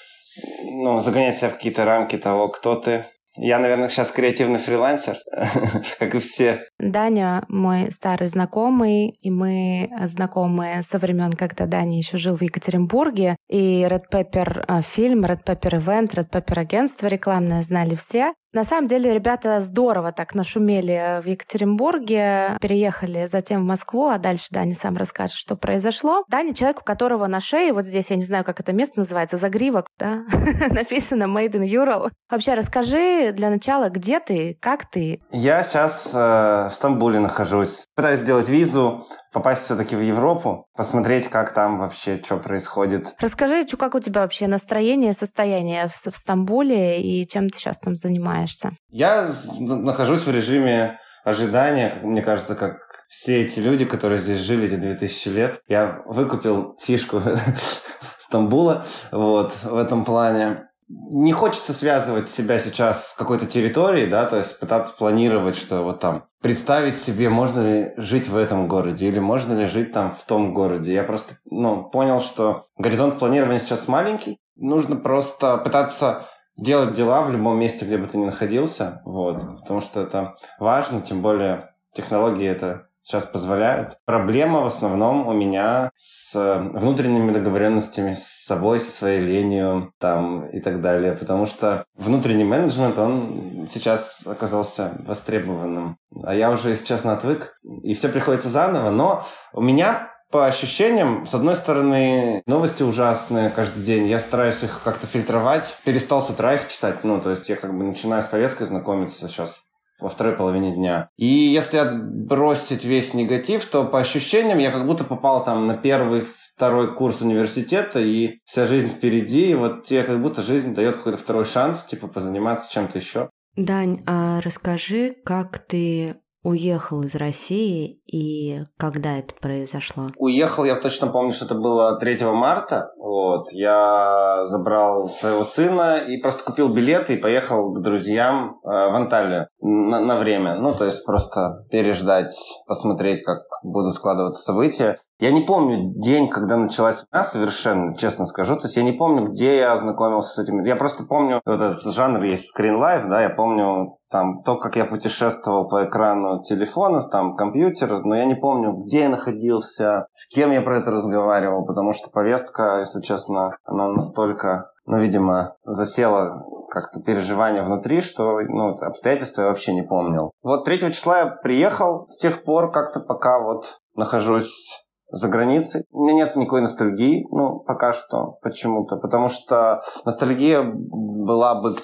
ну, 0.62 1.00
загонять 1.00 1.36
себя 1.36 1.50
в 1.50 1.54
какие-то 1.54 1.84
рамки 1.84 2.16
того, 2.16 2.48
кто 2.48 2.76
ты, 2.76 3.04
я, 3.38 3.58
наверное, 3.58 3.88
сейчас 3.88 4.10
креативный 4.10 4.58
фрилансер, 4.58 5.18
как 5.98 6.14
и 6.14 6.18
все. 6.18 6.64
Даня 6.78 7.44
мой 7.48 7.90
старый 7.90 8.28
знакомый, 8.28 9.10
и 9.22 9.30
мы 9.30 9.90
знакомы 10.04 10.80
со 10.82 10.98
времен, 10.98 11.32
когда 11.32 11.66
Даня 11.66 11.98
еще 11.98 12.18
жил 12.18 12.34
в 12.36 12.42
Екатеринбурге. 12.42 13.36
И 13.48 13.82
Red 13.82 14.10
Pepper 14.12 14.64
э, 14.66 14.82
фильм, 14.82 15.24
Red 15.24 15.44
Pepper 15.44 15.78
Event, 15.78 16.14
Red 16.14 16.30
Pepper 16.30 16.58
агентство 16.58 17.06
рекламное 17.06 17.62
знали 17.62 17.94
все. 17.94 18.32
На 18.54 18.64
самом 18.64 18.86
деле 18.86 19.12
ребята 19.12 19.60
здорово 19.60 20.10
так 20.10 20.34
нашумели 20.34 21.20
в 21.20 21.26
Екатеринбурге, 21.26 22.56
переехали 22.62 23.26
затем 23.26 23.62
в 23.62 23.66
Москву, 23.66 24.06
а 24.08 24.18
дальше 24.18 24.46
Даня 24.50 24.74
сам 24.74 24.96
расскажет, 24.96 25.36
что 25.36 25.54
произошло. 25.54 26.24
Даня 26.28 26.54
человек, 26.54 26.80
у 26.80 26.84
которого 26.84 27.26
на 27.26 27.40
шее, 27.40 27.74
вот 27.74 27.84
здесь, 27.84 28.08
я 28.08 28.16
не 28.16 28.24
знаю, 28.24 28.44
как 28.44 28.58
это 28.58 28.72
место 28.72 29.00
называется, 29.00 29.36
загривок, 29.36 29.88
да, 29.98 30.24
написано 30.70 31.24
Made 31.24 31.52
in 31.52 31.68
Ural. 31.68 32.10
Вообще 32.30 32.54
расскажи 32.54 33.32
для 33.32 33.50
начала, 33.50 33.90
где 33.90 34.18
ты, 34.18 34.56
как 34.60 34.88
ты? 34.90 35.20
Я 35.30 35.62
сейчас 35.62 36.10
э, 36.14 36.68
в 36.70 36.70
Стамбуле 36.72 37.20
нахожусь. 37.20 37.84
Пытаюсь 37.94 38.20
сделать 38.20 38.48
визу, 38.48 39.04
попасть 39.32 39.64
все-таки 39.64 39.96
в 39.96 40.00
Европу, 40.00 40.66
посмотреть, 40.76 41.28
как 41.28 41.52
там 41.52 41.78
вообще, 41.78 42.20
что 42.22 42.38
происходит. 42.38 43.14
Расскажи, 43.18 43.66
что, 43.66 43.76
как 43.76 43.94
у 43.94 44.00
тебя 44.00 44.22
вообще 44.22 44.46
настроение, 44.46 45.12
состояние 45.12 45.88
в, 45.88 46.10
в 46.10 46.16
Стамбуле 46.16 47.02
и 47.02 47.26
чем 47.28 47.50
ты 47.50 47.58
сейчас 47.58 47.78
там 47.78 47.96
занимаешься? 47.96 48.72
Я 48.90 49.28
нахожусь 49.58 50.26
в 50.26 50.30
режиме 50.30 50.98
ожидания, 51.24 51.94
мне 52.02 52.22
кажется, 52.22 52.54
как 52.54 52.78
все 53.08 53.42
эти 53.42 53.60
люди, 53.60 53.84
которые 53.84 54.18
здесь 54.18 54.38
жили 54.38 54.66
эти 54.66 54.76
2000 54.76 55.28
лет. 55.28 55.62
Я 55.66 56.02
выкупил 56.04 56.76
фишку 56.80 57.22
Стамбула 58.18 58.84
вот, 59.10 59.56
в 59.62 59.76
этом 59.76 60.04
плане 60.04 60.67
не 60.88 61.32
хочется 61.32 61.74
связывать 61.74 62.28
себя 62.28 62.58
сейчас 62.58 63.10
с 63.10 63.14
какой-то 63.14 63.46
территорией, 63.46 64.08
да, 64.08 64.24
то 64.24 64.36
есть 64.36 64.58
пытаться 64.58 64.92
планировать, 64.92 65.56
что 65.56 65.82
вот 65.82 66.00
там 66.00 66.24
представить 66.40 66.96
себе, 66.96 67.28
можно 67.28 67.60
ли 67.60 67.92
жить 67.96 68.28
в 68.28 68.36
этом 68.36 68.68
городе 68.68 69.06
или 69.06 69.18
можно 69.18 69.52
ли 69.52 69.66
жить 69.66 69.92
там 69.92 70.12
в 70.12 70.22
том 70.24 70.54
городе. 70.54 70.94
Я 70.94 71.02
просто, 71.02 71.34
ну, 71.50 71.84
понял, 71.84 72.20
что 72.20 72.68
горизонт 72.78 73.18
планирования 73.18 73.60
сейчас 73.60 73.88
маленький. 73.88 74.38
Нужно 74.56 74.96
просто 74.96 75.58
пытаться 75.58 76.26
делать 76.56 76.94
дела 76.94 77.22
в 77.22 77.30
любом 77.30 77.58
месте, 77.58 77.84
где 77.84 77.98
бы 77.98 78.06
ты 78.06 78.18
ни 78.18 78.24
находился, 78.24 79.02
вот, 79.04 79.40
потому 79.60 79.80
что 79.80 80.00
это 80.00 80.34
важно, 80.58 81.00
тем 81.00 81.22
более 81.22 81.70
технологии 81.94 82.46
это 82.46 82.88
сейчас 83.08 83.24
позволяют. 83.24 83.96
Проблема 84.04 84.60
в 84.60 84.66
основном 84.66 85.26
у 85.26 85.32
меня 85.32 85.90
с 85.94 86.34
внутренними 86.74 87.32
договоренностями 87.32 88.12
с 88.12 88.44
собой, 88.44 88.80
со 88.80 88.90
своей 88.90 89.20
ленью 89.20 89.94
там 89.98 90.46
и 90.48 90.60
так 90.60 90.82
далее, 90.82 91.12
потому 91.14 91.46
что 91.46 91.86
внутренний 91.96 92.44
менеджмент, 92.44 92.98
он 92.98 93.66
сейчас 93.66 94.26
оказался 94.26 94.92
востребованным. 95.06 95.96
А 96.22 96.34
я 96.34 96.50
уже, 96.50 96.68
если 96.68 96.84
честно, 96.84 97.14
отвык, 97.14 97.58
и 97.82 97.94
все 97.94 98.10
приходится 98.10 98.50
заново, 98.50 98.90
но 98.90 99.24
у 99.54 99.62
меня 99.62 100.12
по 100.30 100.44
ощущениям, 100.44 101.24
с 101.24 101.32
одной 101.32 101.56
стороны, 101.56 102.42
новости 102.46 102.82
ужасные 102.82 103.48
каждый 103.48 103.82
день. 103.84 104.06
Я 104.06 104.20
стараюсь 104.20 104.62
их 104.62 104.82
как-то 104.84 105.06
фильтровать. 105.06 105.78
Перестал 105.84 106.20
с 106.20 106.28
утра 106.28 106.52
их 106.52 106.68
читать. 106.68 107.02
Ну, 107.02 107.18
то 107.18 107.30
есть 107.30 107.48
я 107.48 107.56
как 107.56 107.74
бы 107.74 107.82
начинаю 107.84 108.22
с 108.22 108.26
повесткой 108.26 108.66
знакомиться 108.66 109.26
сейчас 109.28 109.67
во 110.00 110.08
второй 110.08 110.34
половине 110.34 110.72
дня. 110.72 111.08
И 111.16 111.26
если 111.26 111.78
отбросить 111.78 112.84
весь 112.84 113.14
негатив, 113.14 113.64
то 113.66 113.84
по 113.84 114.00
ощущениям 114.00 114.58
я 114.58 114.70
как 114.70 114.86
будто 114.86 115.04
попал 115.04 115.44
там 115.44 115.66
на 115.66 115.76
первый, 115.76 116.24
второй 116.54 116.94
курс 116.94 117.20
университета, 117.20 118.00
и 118.00 118.40
вся 118.44 118.66
жизнь 118.66 118.88
впереди, 118.88 119.50
и 119.50 119.54
вот 119.54 119.84
тебе 119.84 120.02
как 120.02 120.20
будто 120.20 120.42
жизнь 120.42 120.74
дает 120.74 120.96
какой-то 120.96 121.18
второй 121.18 121.44
шанс, 121.44 121.84
типа, 121.84 122.08
позаниматься 122.08 122.72
чем-то 122.72 122.98
еще. 122.98 123.30
Дань, 123.56 124.02
а 124.06 124.40
расскажи, 124.40 125.16
как 125.24 125.58
ты 125.58 126.16
уехал 126.42 127.02
из 127.02 127.14
России 127.14 128.00
и 128.06 128.62
когда 128.76 129.18
это 129.18 129.34
произошло? 129.40 130.08
Уехал, 130.16 130.64
я 130.64 130.76
точно 130.76 131.08
помню, 131.08 131.32
что 131.32 131.44
это 131.44 131.54
было 131.54 131.98
3 131.98 132.24
марта. 132.32 132.92
Вот, 132.96 133.52
я 133.52 134.44
забрал 134.44 135.08
своего 135.08 135.44
сына 135.44 135.98
и 135.98 136.20
просто 136.20 136.44
купил 136.44 136.68
билеты 136.68 137.14
и 137.14 137.20
поехал 137.20 137.72
к 137.74 137.82
друзьям 137.82 138.60
э, 138.62 138.68
в 138.68 138.94
Анталию 138.94 139.48
на, 139.60 140.00
на 140.00 140.16
время. 140.16 140.56
Ну, 140.56 140.72
то 140.72 140.84
есть 140.84 141.04
просто 141.04 141.66
переждать, 141.70 142.34
посмотреть, 142.66 143.22
как 143.22 143.38
будут 143.62 143.94
складываться 143.94 144.42
события. 144.42 144.98
Я 145.20 145.32
не 145.32 145.40
помню 145.40 145.92
день, 145.96 146.28
когда 146.28 146.56
началась 146.56 147.04
война, 147.10 147.26
совершенно, 147.26 147.96
честно 147.96 148.24
скажу. 148.24 148.54
То 148.56 148.66
есть 148.66 148.76
я 148.76 148.84
не 148.84 148.92
помню, 148.92 149.32
где 149.32 149.58
я 149.58 149.72
ознакомился 149.72 150.34
с 150.34 150.38
этим. 150.38 150.62
Я 150.62 150.76
просто 150.76 151.04
помню, 151.04 151.40
вот 151.44 151.60
этот 151.60 151.82
жанр 151.82 152.22
есть 152.22 152.56
screen 152.56 152.80
life, 152.80 153.08
да, 153.08 153.22
я 153.22 153.30
помню 153.30 153.98
там 154.10 154.42
то, 154.42 154.56
как 154.56 154.76
я 154.76 154.84
путешествовал 154.84 155.68
по 155.68 155.84
экрану 155.84 156.40
телефона, 156.42 157.00
там 157.10 157.34
компьютера, 157.34 157.98
но 157.98 158.14
я 158.14 158.24
не 158.24 158.36
помню, 158.36 158.72
где 158.72 159.00
я 159.00 159.08
находился, 159.08 160.06
с 160.12 160.32
кем 160.32 160.52
я 160.52 160.62
про 160.62 160.78
это 160.78 160.92
разговаривал, 160.92 161.66
потому 161.66 161.92
что 161.92 162.10
повестка, 162.10 162.78
если 162.78 163.02
честно, 163.02 163.56
она 163.64 163.88
настолько, 163.88 164.70
ну, 164.86 164.98
видимо, 164.98 165.56
засела 165.62 166.44
как-то 166.70 167.00
переживания 167.00 167.64
внутри, 167.64 168.00
что 168.00 168.40
ну, 168.40 168.76
обстоятельства 168.80 169.42
я 169.42 169.48
вообще 169.48 169.74
не 169.74 169.82
помнил. 169.82 170.30
Вот 170.42 170.64
3 170.64 170.92
числа 170.92 171.18
я 171.18 171.26
приехал, 171.26 172.06
с 172.08 172.18
тех 172.18 172.44
пор 172.44 172.70
как-то 172.70 173.00
пока 173.00 173.42
вот 173.42 173.78
нахожусь 173.94 174.86
за 175.10 175.28
границей. 175.28 175.84
У 175.90 176.04
меня 176.04 176.24
нет 176.24 176.36
никакой 176.36 176.60
ностальгии, 176.60 177.26
ну, 177.30 177.60
пока 177.60 177.92
что, 177.92 178.38
почему-то. 178.42 178.96
Потому 178.96 179.28
что 179.28 179.80
ностальгия 180.04 180.62
была 180.62 181.54
бы 181.54 181.76
к, 181.76 181.80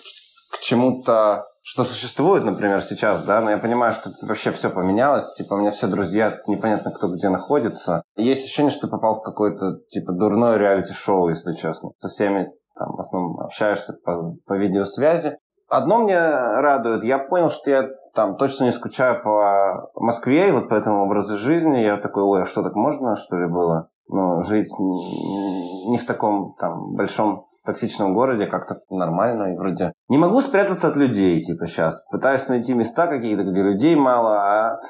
к 0.53 0.59
чему-то 0.61 1.45
что 1.67 1.83
существует, 1.83 2.45
например, 2.45 2.83
сейчас, 2.83 3.23
да, 3.23 3.41
но 3.41 3.51
я 3.51 3.57
понимаю, 3.57 3.95
что 3.95 4.11
вообще 4.27 4.53
все 4.53 4.69
поменялось, 4.69 5.33
типа, 5.33 5.55
у 5.55 5.57
меня 5.57 5.71
все 5.71 5.87
друзья, 5.87 6.37
непонятно, 6.47 6.91
кто 6.91 7.09
где 7.09 7.31
находится. 7.31 8.03
есть 8.17 8.45
ощущение, 8.45 8.71
что 8.71 8.83
ты 8.83 8.89
попал 8.89 9.15
в 9.15 9.23
какое-то, 9.23 9.79
типа, 9.89 10.13
дурное 10.13 10.59
реалити-шоу, 10.59 11.31
если 11.31 11.55
честно. 11.55 11.93
Со 11.97 12.09
всеми, 12.09 12.53
там, 12.79 12.95
в 12.95 13.01
основном, 13.01 13.41
общаешься 13.41 13.95
по, 14.05 14.37
по 14.47 14.59
видеосвязи. 14.59 15.39
Одно 15.71 16.01
мне 16.01 16.19
радует, 16.19 17.03
я 17.03 17.19
понял, 17.19 17.51
что 17.51 17.71
я 17.71 17.89
там 18.15 18.37
точно 18.37 18.65
не 18.65 18.73
скучаю 18.73 19.23
по 19.23 19.91
Москве 19.95 20.49
и 20.49 20.53
вот 20.53 20.69
по 20.69 20.75
этому 20.75 21.05
образу 21.05 21.37
жизни. 21.37 21.79
Я 21.79 21.97
такой, 21.97 22.23
ой, 22.23 22.43
а 22.43 22.47
что, 22.47 22.63
так 22.63 22.75
можно, 22.75 23.17
что 23.17 23.37
ли, 23.37 23.47
было? 23.47 23.89
Ну, 24.09 24.43
жить 24.43 24.69
не 24.79 25.99
в 25.99 26.07
таком 26.07 26.55
там 26.59 26.95
большом 26.95 27.47
токсичном 27.65 28.15
городе 28.15 28.47
как-то 28.47 28.81
нормально 28.91 29.55
и 29.55 29.57
вроде... 29.57 29.93
Не 30.09 30.19
могу 30.19 30.41
спрятаться 30.43 30.89
от 30.89 30.97
людей, 30.97 31.43
типа, 31.43 31.67
сейчас. 31.67 32.07
Пытаюсь 32.11 32.49
найти 32.49 32.75
места 32.75 33.07
какие-то, 33.07 33.45
где 33.45 33.63
людей 33.63 33.97
мало, 33.97 34.37
а 34.37 34.81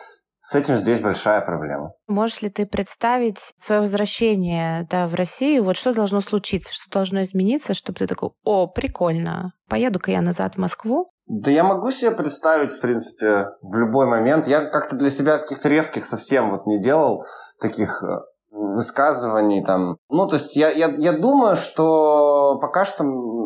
с 0.40 0.54
этим 0.54 0.76
здесь 0.76 1.00
большая 1.00 1.40
проблема. 1.40 1.92
Можешь 2.06 2.42
ли 2.42 2.50
ты 2.50 2.66
представить 2.66 3.38
свое 3.56 3.80
возвращение 3.80 4.86
да, 4.90 5.06
в 5.06 5.14
Россию? 5.14 5.64
Вот 5.64 5.76
что 5.76 5.94
должно 5.94 6.20
случиться, 6.20 6.72
что 6.72 6.90
должно 6.90 7.22
измениться, 7.22 7.74
чтобы 7.74 8.00
ты 8.00 8.06
такой, 8.06 8.30
о, 8.44 8.66
прикольно, 8.66 9.54
поеду-ка 9.70 10.10
я 10.10 10.20
назад 10.20 10.56
в 10.56 10.58
Москву? 10.58 11.13
Да 11.26 11.50
я 11.50 11.64
могу 11.64 11.90
себе 11.90 12.10
представить, 12.10 12.72
в 12.72 12.80
принципе, 12.80 13.48
в 13.62 13.76
любой 13.76 14.06
момент. 14.06 14.46
Я 14.46 14.64
как-то 14.64 14.96
для 14.96 15.10
себя 15.10 15.38
каких-то 15.38 15.68
резких 15.68 16.04
совсем 16.04 16.50
вот 16.50 16.66
не 16.66 16.82
делал 16.82 17.24
таких 17.60 18.02
э, 18.02 18.20
высказываний 18.50 19.64
там. 19.64 19.96
Ну, 20.10 20.28
то 20.28 20.36
есть 20.36 20.54
я, 20.54 20.68
я, 20.68 20.88
я 20.88 21.12
думаю, 21.12 21.56
что 21.56 22.58
пока 22.60 22.84
что 22.84 23.04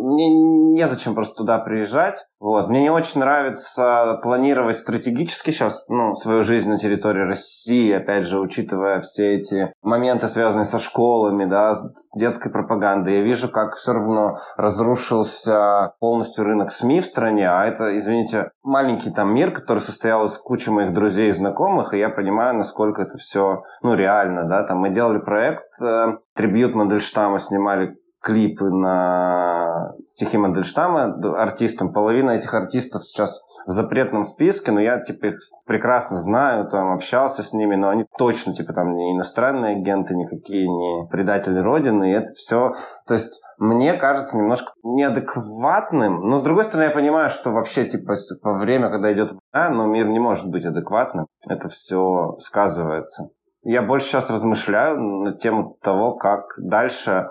мне 0.08 0.30
незачем 0.30 1.14
просто 1.14 1.34
туда 1.36 1.58
приезжать. 1.58 2.26
Вот. 2.40 2.68
Мне 2.68 2.82
не 2.82 2.90
очень 2.90 3.20
нравится 3.20 4.18
планировать 4.22 4.78
стратегически 4.78 5.50
сейчас 5.50 5.84
ну, 5.88 6.14
свою 6.14 6.44
жизнь 6.44 6.68
на 6.68 6.78
территории 6.78 7.22
России, 7.22 7.92
опять 7.92 8.26
же, 8.26 8.38
учитывая 8.38 9.00
все 9.00 9.34
эти 9.34 9.72
моменты, 9.82 10.28
связанные 10.28 10.66
со 10.66 10.78
школами, 10.78 11.44
да, 11.44 11.74
с 11.74 12.10
детской 12.16 12.50
пропагандой. 12.50 13.16
Я 13.16 13.22
вижу, 13.22 13.48
как 13.48 13.74
все 13.74 13.92
равно 13.92 14.38
разрушился 14.56 15.94
полностью 16.00 16.44
рынок 16.44 16.70
СМИ 16.70 17.00
в 17.00 17.06
стране, 17.06 17.48
а 17.48 17.64
это, 17.64 17.96
извините, 17.98 18.50
маленький 18.62 19.10
там 19.10 19.34
мир, 19.34 19.50
который 19.50 19.80
состоял 19.80 20.26
из 20.26 20.38
кучи 20.38 20.70
моих 20.70 20.92
друзей 20.92 21.30
и 21.30 21.32
знакомых, 21.32 21.94
и 21.94 21.98
я 21.98 22.08
понимаю, 22.08 22.56
насколько 22.56 23.02
это 23.02 23.18
все, 23.18 23.62
ну, 23.82 23.94
реально, 23.94 24.44
да, 24.44 24.62
там 24.64 24.78
мы 24.78 24.90
делали 24.90 25.18
проект, 25.18 25.64
э, 25.82 26.18
трибют 26.34 26.74
Мандельштама, 26.74 27.38
снимали 27.38 27.96
клипы 28.28 28.68
на 28.68 29.94
стихи 30.06 30.36
Мандельштама 30.36 31.18
артистам. 31.40 31.94
Половина 31.94 32.32
этих 32.32 32.52
артистов 32.52 33.02
сейчас 33.04 33.42
в 33.66 33.70
запретном 33.70 34.24
списке, 34.24 34.70
но 34.70 34.80
я 34.80 35.00
типа 35.00 35.28
их 35.28 35.38
прекрасно 35.66 36.18
знаю, 36.18 36.68
там 36.68 36.92
общался 36.92 37.42
с 37.42 37.54
ними, 37.54 37.74
но 37.74 37.88
они 37.88 38.04
точно 38.18 38.54
типа 38.54 38.74
там 38.74 38.94
не 38.94 39.14
иностранные 39.14 39.76
агенты 39.76 40.14
никакие, 40.14 40.68
не 40.68 41.08
предатели 41.08 41.58
Родины, 41.58 42.10
и 42.10 42.14
это 42.14 42.30
все, 42.34 42.74
то 43.06 43.14
есть 43.14 43.40
мне 43.56 43.94
кажется 43.94 44.36
немножко 44.36 44.72
неадекватным, 44.82 46.28
но 46.28 46.36
с 46.36 46.42
другой 46.42 46.64
стороны 46.64 46.88
я 46.88 46.90
понимаю, 46.90 47.30
что 47.30 47.50
вообще 47.50 47.86
типа 47.86 48.12
во 48.42 48.58
время, 48.58 48.90
когда 48.90 49.10
идет 49.10 49.32
война, 49.54 49.74
но 49.74 49.86
мир 49.86 50.06
не 50.06 50.18
может 50.18 50.50
быть 50.50 50.66
адекватным, 50.66 51.28
это 51.48 51.70
все 51.70 52.36
сказывается. 52.40 53.30
Я 53.62 53.82
больше 53.82 54.06
сейчас 54.06 54.30
размышляю 54.30 55.00
на 55.00 55.32
тему 55.32 55.78
того, 55.82 56.14
как 56.14 56.54
дальше 56.58 57.28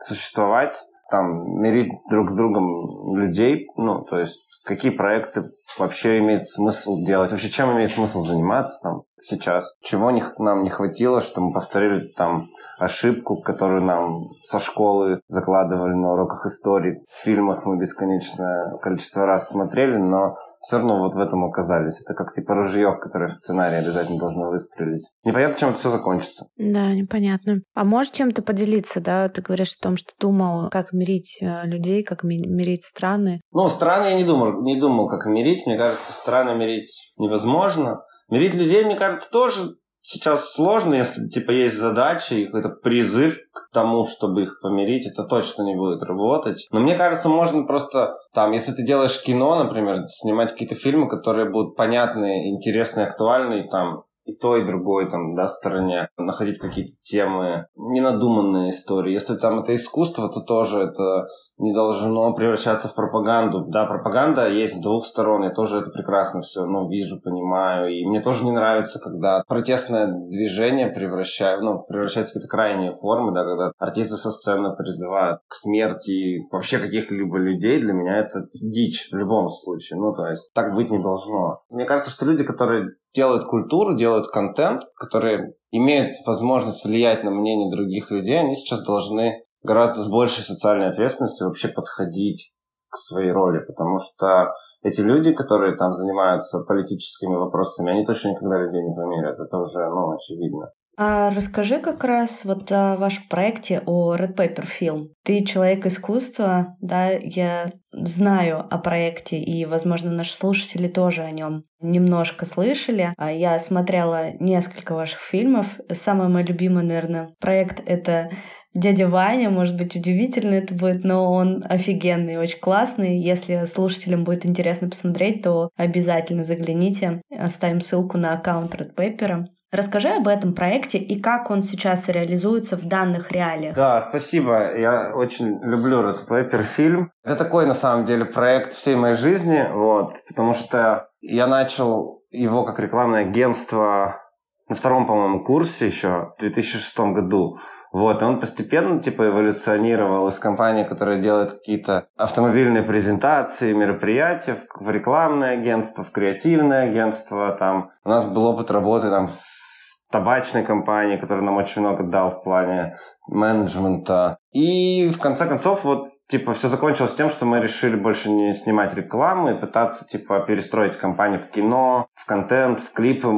существовать, 0.00 0.74
там, 1.10 1.60
мирить 1.60 1.92
друг 2.08 2.30
с 2.30 2.36
другом 2.36 3.16
людей, 3.16 3.66
ну, 3.76 4.02
то 4.02 4.18
есть 4.18 4.38
какие 4.64 4.92
проекты 4.92 5.42
вообще 5.78 6.18
имеет 6.18 6.46
смысл 6.46 7.02
делать, 7.04 7.32
вообще 7.32 7.48
чем 7.48 7.72
имеет 7.72 7.92
смысл 7.92 8.20
заниматься 8.20 8.80
там 8.82 9.02
сейчас, 9.20 9.74
чего 9.82 10.10
них, 10.10 10.38
нам 10.38 10.62
не 10.62 10.70
хватило, 10.70 11.20
что 11.20 11.40
мы 11.40 11.52
повторили 11.52 12.08
там 12.16 12.48
ошибку, 12.78 13.40
которую 13.40 13.82
нам 13.82 14.28
со 14.42 14.58
школы 14.58 15.20
закладывали 15.28 15.94
на 15.94 16.12
уроках 16.12 16.46
истории. 16.46 17.02
В 17.08 17.22
фильмах 17.22 17.66
мы 17.66 17.78
бесконечное 17.78 18.76
количество 18.78 19.26
раз 19.26 19.50
смотрели, 19.50 19.96
но 19.96 20.36
все 20.60 20.78
равно 20.78 20.98
вот 20.98 21.14
в 21.14 21.18
этом 21.18 21.44
оказались. 21.44 22.02
Это 22.02 22.14
как 22.14 22.32
типа 22.32 22.54
ружье, 22.54 22.96
которое 23.00 23.28
в 23.28 23.32
сценарии 23.32 23.76
обязательно 23.76 24.18
должно 24.18 24.50
выстрелить. 24.50 25.10
Непонятно, 25.24 25.58
чем 25.58 25.70
это 25.70 25.78
все 25.78 25.90
закончится. 25.90 26.46
Да, 26.56 26.92
непонятно. 26.94 27.60
А 27.74 27.84
можешь 27.84 28.12
чем-то 28.12 28.42
поделиться, 28.42 29.00
да? 29.00 29.28
Ты 29.28 29.42
говоришь 29.42 29.76
о 29.78 29.82
том, 29.82 29.96
что 29.96 30.12
думал, 30.18 30.70
как 30.70 30.92
мирить 30.92 31.38
э, 31.40 31.66
людей, 31.66 32.02
как 32.02 32.22
мирить 32.22 32.84
страны. 32.84 33.40
Ну, 33.52 33.68
страны 33.68 34.06
я 34.06 34.14
не 34.14 34.24
думал, 34.24 34.62
не 34.62 34.78
думал, 34.78 35.06
как 35.08 35.26
мирить. 35.26 35.66
Мне 35.66 35.76
кажется, 35.76 36.12
страны 36.12 36.54
мирить 36.56 37.12
невозможно. 37.18 38.00
Мирить 38.30 38.54
людей, 38.54 38.84
мне 38.84 38.96
кажется, 38.96 39.30
тоже 39.30 39.76
сейчас 40.02 40.52
сложно, 40.52 40.94
если 40.94 41.28
типа 41.28 41.50
есть 41.50 41.76
задача 41.76 42.34
и 42.34 42.46
какой-то 42.46 42.70
призыв 42.70 43.38
к 43.52 43.72
тому, 43.72 44.06
чтобы 44.06 44.42
их 44.42 44.60
помирить, 44.60 45.06
это 45.06 45.24
точно 45.24 45.62
не 45.62 45.76
будет 45.76 46.02
работать. 46.02 46.66
Но 46.70 46.80
мне 46.80 46.96
кажется, 46.96 47.28
можно 47.28 47.64
просто 47.64 48.16
там, 48.32 48.52
если 48.52 48.72
ты 48.72 48.84
делаешь 48.84 49.22
кино, 49.22 49.56
например, 49.62 50.06
снимать 50.06 50.52
какие-то 50.52 50.74
фильмы, 50.74 51.08
которые 51.08 51.50
будут 51.50 51.76
понятные, 51.76 52.50
интересные, 52.50 53.06
актуальные, 53.06 53.68
там, 53.68 54.04
и 54.30 54.36
той, 54.36 54.62
и 54.62 54.66
другой 54.66 55.10
там, 55.10 55.34
да, 55.34 55.48
стороне, 55.48 56.08
находить 56.16 56.58
какие-то 56.58 56.92
темы, 57.02 57.66
ненадуманные 57.76 58.70
истории. 58.70 59.12
Если 59.12 59.36
там 59.36 59.60
это 59.60 59.74
искусство, 59.74 60.28
то 60.28 60.40
тоже 60.40 60.80
это 60.80 61.26
не 61.58 61.74
должно 61.74 62.32
превращаться 62.34 62.88
в 62.88 62.94
пропаганду. 62.94 63.66
Да, 63.68 63.86
пропаганда 63.86 64.48
есть 64.48 64.76
с 64.76 64.82
двух 64.82 65.04
сторон, 65.04 65.42
я 65.42 65.50
тоже 65.50 65.78
это 65.78 65.90
прекрасно 65.90 66.40
все, 66.40 66.64
ну, 66.64 66.88
вижу, 66.88 67.20
понимаю. 67.20 67.92
И 67.92 68.06
мне 68.06 68.20
тоже 68.20 68.44
не 68.44 68.52
нравится, 68.52 68.98
когда 69.00 69.42
протестное 69.46 70.06
движение 70.06 70.88
превращает, 70.88 71.60
ну, 71.60 71.82
превращается 71.82 72.32
в 72.32 72.34
какие-то 72.34 72.50
крайние 72.50 72.92
формы, 72.92 73.32
да, 73.34 73.44
когда 73.44 73.72
артисты 73.78 74.16
со 74.16 74.30
сцены 74.30 74.74
призывают 74.76 75.40
к 75.48 75.54
смерти 75.54 76.46
вообще 76.50 76.78
каких-либо 76.78 77.36
людей, 77.36 77.80
для 77.80 77.92
меня 77.92 78.18
это 78.18 78.46
дичь 78.62 79.10
в 79.10 79.16
любом 79.16 79.48
случае. 79.48 79.98
Ну, 79.98 80.12
то 80.14 80.26
есть, 80.26 80.52
так 80.54 80.74
быть 80.74 80.90
не 80.90 81.02
должно. 81.02 81.60
Мне 81.68 81.84
кажется, 81.84 82.10
что 82.10 82.26
люди, 82.26 82.44
которые 82.44 82.88
делают 83.14 83.44
культуру, 83.44 83.96
делают 83.96 84.28
контент, 84.28 84.82
который 84.94 85.54
имеет 85.70 86.14
возможность 86.26 86.84
влиять 86.84 87.24
на 87.24 87.30
мнение 87.30 87.70
других 87.70 88.10
людей, 88.10 88.38
они 88.38 88.54
сейчас 88.54 88.82
должны 88.84 89.44
гораздо 89.62 90.00
с 90.00 90.08
большей 90.08 90.42
социальной 90.42 90.88
ответственностью 90.88 91.46
вообще 91.46 91.68
подходить 91.68 92.52
к 92.88 92.96
своей 92.96 93.30
роли, 93.30 93.60
потому 93.66 93.98
что 93.98 94.52
эти 94.82 95.00
люди, 95.00 95.32
которые 95.32 95.76
там 95.76 95.92
занимаются 95.92 96.60
политическими 96.60 97.36
вопросами, 97.36 97.92
они 97.92 98.06
точно 98.06 98.30
никогда 98.30 98.58
людей 98.62 98.82
не 98.82 98.94
померят. 98.94 99.38
Это 99.38 99.58
уже, 99.58 99.78
ну, 99.78 100.12
очевидно. 100.12 100.70
А 100.96 101.30
расскажи 101.30 101.80
как 101.80 102.02
раз 102.04 102.44
вот 102.44 102.70
о 102.72 102.96
вашем 102.96 103.24
проекте 103.28 103.82
о 103.86 104.16
Red 104.16 104.34
Paper 104.34 104.66
Film. 104.66 105.08
Ты 105.24 105.44
человек 105.44 105.86
искусства, 105.86 106.74
да, 106.80 107.10
я 107.10 107.70
знаю 107.92 108.66
о 108.70 108.78
проекте, 108.78 109.38
и, 109.38 109.64
возможно, 109.64 110.10
наши 110.10 110.32
слушатели 110.32 110.88
тоже 110.88 111.22
о 111.22 111.30
нем 111.30 111.64
немножко 111.80 112.46
слышали. 112.46 113.12
А 113.16 113.32
Я 113.32 113.58
смотрела 113.58 114.32
несколько 114.38 114.94
ваших 114.94 115.20
фильмов. 115.20 115.66
Самый 115.90 116.28
мой 116.28 116.42
любимый, 116.42 116.84
наверное, 116.84 117.34
проект— 117.40 117.82
это 117.86 118.30
дядя 118.74 119.08
Ваня, 119.08 119.50
может 119.50 119.76
быть, 119.76 119.96
удивительно 119.96 120.54
это 120.54 120.74
будет, 120.74 121.04
но 121.04 121.32
он 121.32 121.64
офигенный, 121.68 122.38
очень 122.38 122.60
классный. 122.60 123.18
Если 123.18 123.64
слушателям 123.66 124.24
будет 124.24 124.46
интересно 124.46 124.88
посмотреть, 124.88 125.42
то 125.42 125.70
обязательно 125.76 126.44
загляните. 126.44 127.22
Оставим 127.30 127.80
ссылку 127.80 128.18
на 128.18 128.34
аккаунт 128.34 128.74
Red 128.74 128.94
Paper. 128.94 129.44
Расскажи 129.72 130.08
об 130.08 130.26
этом 130.26 130.52
проекте 130.52 130.98
и 130.98 131.20
как 131.20 131.48
он 131.50 131.62
сейчас 131.62 132.08
реализуется 132.08 132.76
в 132.76 132.84
данных 132.86 133.30
реалиях. 133.30 133.76
Да, 133.76 134.00
спасибо. 134.00 134.76
Я 134.76 135.12
очень 135.14 135.60
люблю 135.62 136.02
Red 136.02 136.26
Paper 136.26 136.62
фильм. 136.64 137.12
Это 137.22 137.36
такой, 137.36 137.66
на 137.66 137.74
самом 137.74 138.04
деле, 138.04 138.24
проект 138.24 138.72
всей 138.72 138.96
моей 138.96 139.14
жизни, 139.14 139.64
вот, 139.72 140.16
потому 140.26 140.54
что 140.54 141.08
я 141.20 141.46
начал 141.46 142.24
его 142.30 142.64
как 142.64 142.80
рекламное 142.80 143.22
агентство 143.22 144.20
на 144.68 144.74
втором, 144.74 145.06
по-моему, 145.06 145.44
курсе 145.44 145.86
еще 145.86 146.30
в 146.36 146.40
2006 146.40 146.98
году. 147.12 147.58
Вот, 147.92 148.22
он 148.22 148.38
постепенно, 148.38 149.00
типа, 149.00 149.28
эволюционировал 149.28 150.28
из 150.28 150.38
компании, 150.38 150.84
которая 150.84 151.20
делает 151.20 151.52
какие-то 151.52 152.06
автомобильные 152.16 152.84
презентации, 152.84 153.72
мероприятия, 153.72 154.56
в 154.78 154.90
рекламное 154.90 155.54
агентство, 155.54 156.04
в 156.04 156.10
креативное 156.10 156.84
агентство, 156.84 157.50
там. 157.52 157.90
У 158.04 158.08
нас 158.08 158.24
был 158.24 158.46
опыт 158.46 158.70
работы 158.70 159.10
там 159.10 159.28
с 159.28 160.06
табачной 160.10 160.62
компанией, 160.62 161.18
которая 161.18 161.44
нам 161.44 161.56
очень 161.56 161.82
много 161.82 162.04
дал 162.04 162.30
в 162.30 162.42
плане 162.42 162.94
менеджмента. 163.28 164.38
И 164.52 165.08
в 165.08 165.18
конце 165.18 165.46
концов, 165.46 165.84
вот 165.84 166.08
типа, 166.30 166.54
все 166.54 166.68
закончилось 166.68 167.12
тем, 167.14 167.28
что 167.28 167.44
мы 167.44 167.60
решили 167.60 167.96
больше 167.96 168.30
не 168.30 168.54
снимать 168.54 168.94
рекламу 168.94 169.50
и 169.50 169.58
пытаться, 169.58 170.06
типа, 170.06 170.40
перестроить 170.40 170.96
компанию 170.96 171.40
в 171.40 171.48
кино, 171.48 172.06
в 172.14 172.24
контент, 172.24 172.78
в 172.78 172.92
клипы 172.92 173.28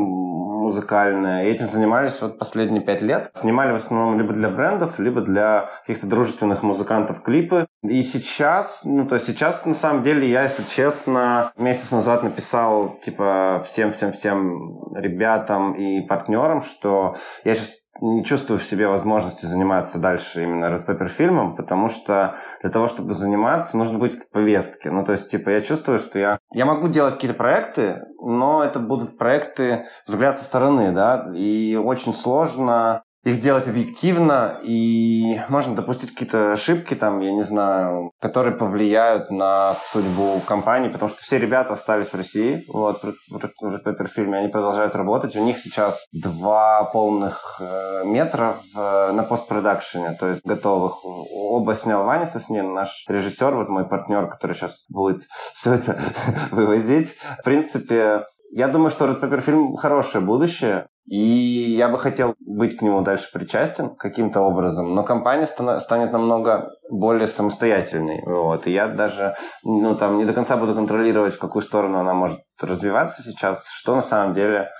музыкальные. 0.62 1.46
И 1.46 1.50
этим 1.50 1.66
занимались 1.66 2.20
вот 2.20 2.38
последние 2.38 2.82
пять 2.82 3.02
лет. 3.02 3.30
Снимали 3.34 3.72
в 3.72 3.76
основном 3.76 4.18
либо 4.18 4.32
для 4.32 4.48
брендов, 4.48 4.98
либо 4.98 5.20
для 5.20 5.70
каких-то 5.80 6.06
дружественных 6.06 6.62
музыкантов 6.62 7.22
клипы. 7.22 7.66
И 7.82 8.02
сейчас, 8.02 8.82
ну, 8.84 9.06
то 9.06 9.16
есть 9.16 9.26
сейчас, 9.26 9.66
на 9.66 9.74
самом 9.74 10.02
деле, 10.02 10.28
я, 10.28 10.44
если 10.44 10.62
честно, 10.62 11.52
месяц 11.56 11.90
назад 11.90 12.22
написал, 12.22 12.98
типа, 13.02 13.62
всем-всем-всем 13.66 14.94
ребятам 14.94 15.74
и 15.74 16.06
партнерам, 16.06 16.62
что 16.62 17.16
я 17.44 17.54
сейчас 17.54 17.81
не 18.02 18.24
чувствую 18.24 18.58
в 18.58 18.64
себе 18.64 18.88
возможности 18.88 19.46
заниматься 19.46 19.98
дальше 19.98 20.42
именно 20.42 20.64
Red 20.64 20.86
Paper 20.86 21.06
фильмом, 21.06 21.54
потому 21.54 21.88
что 21.88 22.34
для 22.60 22.70
того, 22.70 22.88
чтобы 22.88 23.14
заниматься, 23.14 23.76
нужно 23.76 23.98
быть 23.98 24.14
в 24.14 24.28
повестке. 24.28 24.90
Ну, 24.90 25.04
то 25.04 25.12
есть, 25.12 25.30
типа, 25.30 25.50
я 25.50 25.60
чувствую, 25.62 26.00
что 26.00 26.18
я... 26.18 26.38
Я 26.52 26.66
могу 26.66 26.88
делать 26.88 27.14
какие-то 27.14 27.36
проекты, 27.36 28.02
но 28.20 28.64
это 28.64 28.80
будут 28.80 29.16
проекты 29.16 29.84
взгляд 30.04 30.36
со 30.36 30.44
стороны, 30.44 30.90
да, 30.90 31.30
и 31.34 31.76
очень 31.76 32.12
сложно 32.12 33.04
их 33.24 33.38
делать 33.38 33.68
объективно, 33.68 34.58
и 34.62 35.38
можно 35.48 35.76
допустить 35.76 36.10
какие-то 36.10 36.52
ошибки, 36.52 36.94
там, 36.94 37.20
я 37.20 37.32
не 37.32 37.42
знаю, 37.42 38.12
которые 38.20 38.56
повлияют 38.56 39.30
на 39.30 39.74
судьбу 39.74 40.40
компании, 40.40 40.88
потому 40.88 41.08
что 41.08 41.22
все 41.22 41.38
ребята 41.38 41.74
остались 41.74 42.08
в 42.08 42.14
России, 42.14 42.64
вот, 42.68 43.02
в, 43.02 43.14
в, 43.30 43.38
в 43.38 43.86
Red 43.86 44.08
фильме, 44.08 44.38
они 44.38 44.48
продолжают 44.48 44.96
работать, 44.96 45.36
у 45.36 45.44
них 45.44 45.58
сейчас 45.58 46.06
два 46.12 46.84
полных 46.84 47.60
э, 47.60 48.02
метра 48.04 48.56
в, 48.74 49.12
на 49.12 49.22
постпродакшене, 49.22 50.16
то 50.18 50.28
есть 50.28 50.44
готовых. 50.44 51.04
Оба 51.04 51.76
снял 51.76 52.04
Ваня 52.04 52.26
Соснин, 52.26 52.74
наш 52.74 53.04
режиссер, 53.08 53.54
вот 53.54 53.68
мой 53.68 53.84
партнер, 53.84 54.26
который 54.26 54.54
сейчас 54.54 54.84
будет 54.88 55.20
все 55.54 55.74
это 55.74 56.00
вывозить. 56.50 57.16
В 57.38 57.44
принципе, 57.44 58.24
я 58.52 58.68
думаю, 58.68 58.90
что 58.90 59.06
Red 59.06 59.20
Paper 59.20 59.40
фильм 59.40 59.76
хорошее 59.76 60.22
будущее. 60.24 60.86
И 61.04 61.16
я 61.16 61.88
бы 61.88 61.98
хотел 61.98 62.36
быть 62.38 62.76
к 62.76 62.82
нему 62.82 63.00
дальше 63.00 63.28
причастен 63.32 63.96
каким-то 63.96 64.40
образом, 64.40 64.94
но 64.94 65.02
компания 65.02 65.46
станет 65.46 66.12
намного 66.12 66.70
более 66.90 67.26
самостоятельной. 67.26 68.22
Вот. 68.24 68.68
И 68.68 68.70
я 68.70 68.86
даже 68.86 69.34
ну, 69.64 69.96
там, 69.96 70.18
не 70.18 70.24
до 70.24 70.32
конца 70.32 70.56
буду 70.56 70.74
контролировать, 70.74 71.34
в 71.34 71.40
какую 71.40 71.62
сторону 71.62 71.98
она 71.98 72.14
может 72.14 72.38
развиваться 72.60 73.22
сейчас, 73.22 73.68
что 73.68 73.96
на 73.96 74.02
самом 74.02 74.34
деле 74.34 74.70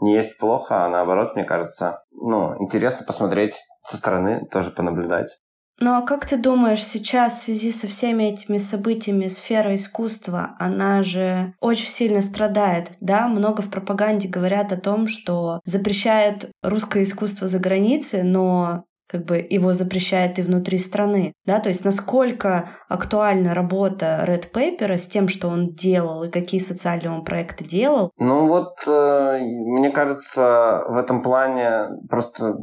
не 0.00 0.14
есть 0.14 0.38
плохо, 0.38 0.84
а 0.84 0.88
наоборот, 0.88 1.34
мне 1.34 1.44
кажется, 1.44 2.02
ну, 2.10 2.54
интересно 2.62 3.04
посмотреть 3.04 3.58
со 3.84 3.96
стороны, 3.96 4.46
тоже 4.50 4.70
понаблюдать. 4.70 5.36
Ну 5.78 5.94
а 5.94 6.02
как 6.02 6.26
ты 6.26 6.36
думаешь, 6.36 6.84
сейчас 6.84 7.34
в 7.34 7.42
связи 7.44 7.70
со 7.70 7.86
всеми 7.86 8.24
этими 8.24 8.58
событиями 8.58 9.28
сфера 9.28 9.74
искусства, 9.74 10.56
она 10.58 11.02
же 11.02 11.52
очень 11.60 11.88
сильно 11.88 12.22
страдает, 12.22 12.92
да? 13.00 13.28
Много 13.28 13.60
в 13.60 13.70
пропаганде 13.70 14.28
говорят 14.28 14.72
о 14.72 14.80
том, 14.80 15.06
что 15.06 15.60
запрещает 15.64 16.50
русское 16.62 17.02
искусство 17.02 17.46
за 17.46 17.58
границей, 17.58 18.22
но 18.22 18.84
как 19.08 19.24
бы 19.24 19.44
его 19.48 19.72
запрещает 19.72 20.38
и 20.38 20.42
внутри 20.42 20.78
страны, 20.78 21.32
да, 21.44 21.60
то 21.60 21.68
есть 21.68 21.84
насколько 21.84 22.68
актуальна 22.88 23.54
работа 23.54 24.24
Red 24.26 24.50
Paper 24.52 24.98
с 24.98 25.06
тем, 25.06 25.28
что 25.28 25.48
он 25.48 25.74
делал 25.74 26.24
и 26.24 26.30
какие 26.30 26.60
социальные 26.60 27.12
он 27.12 27.24
проекты 27.24 27.64
делал? 27.64 28.10
Ну 28.18 28.46
вот, 28.46 28.74
э, 28.86 29.38
мне 29.40 29.90
кажется, 29.90 30.84
в 30.88 30.96
этом 30.96 31.22
плане 31.22 31.88
просто 32.10 32.56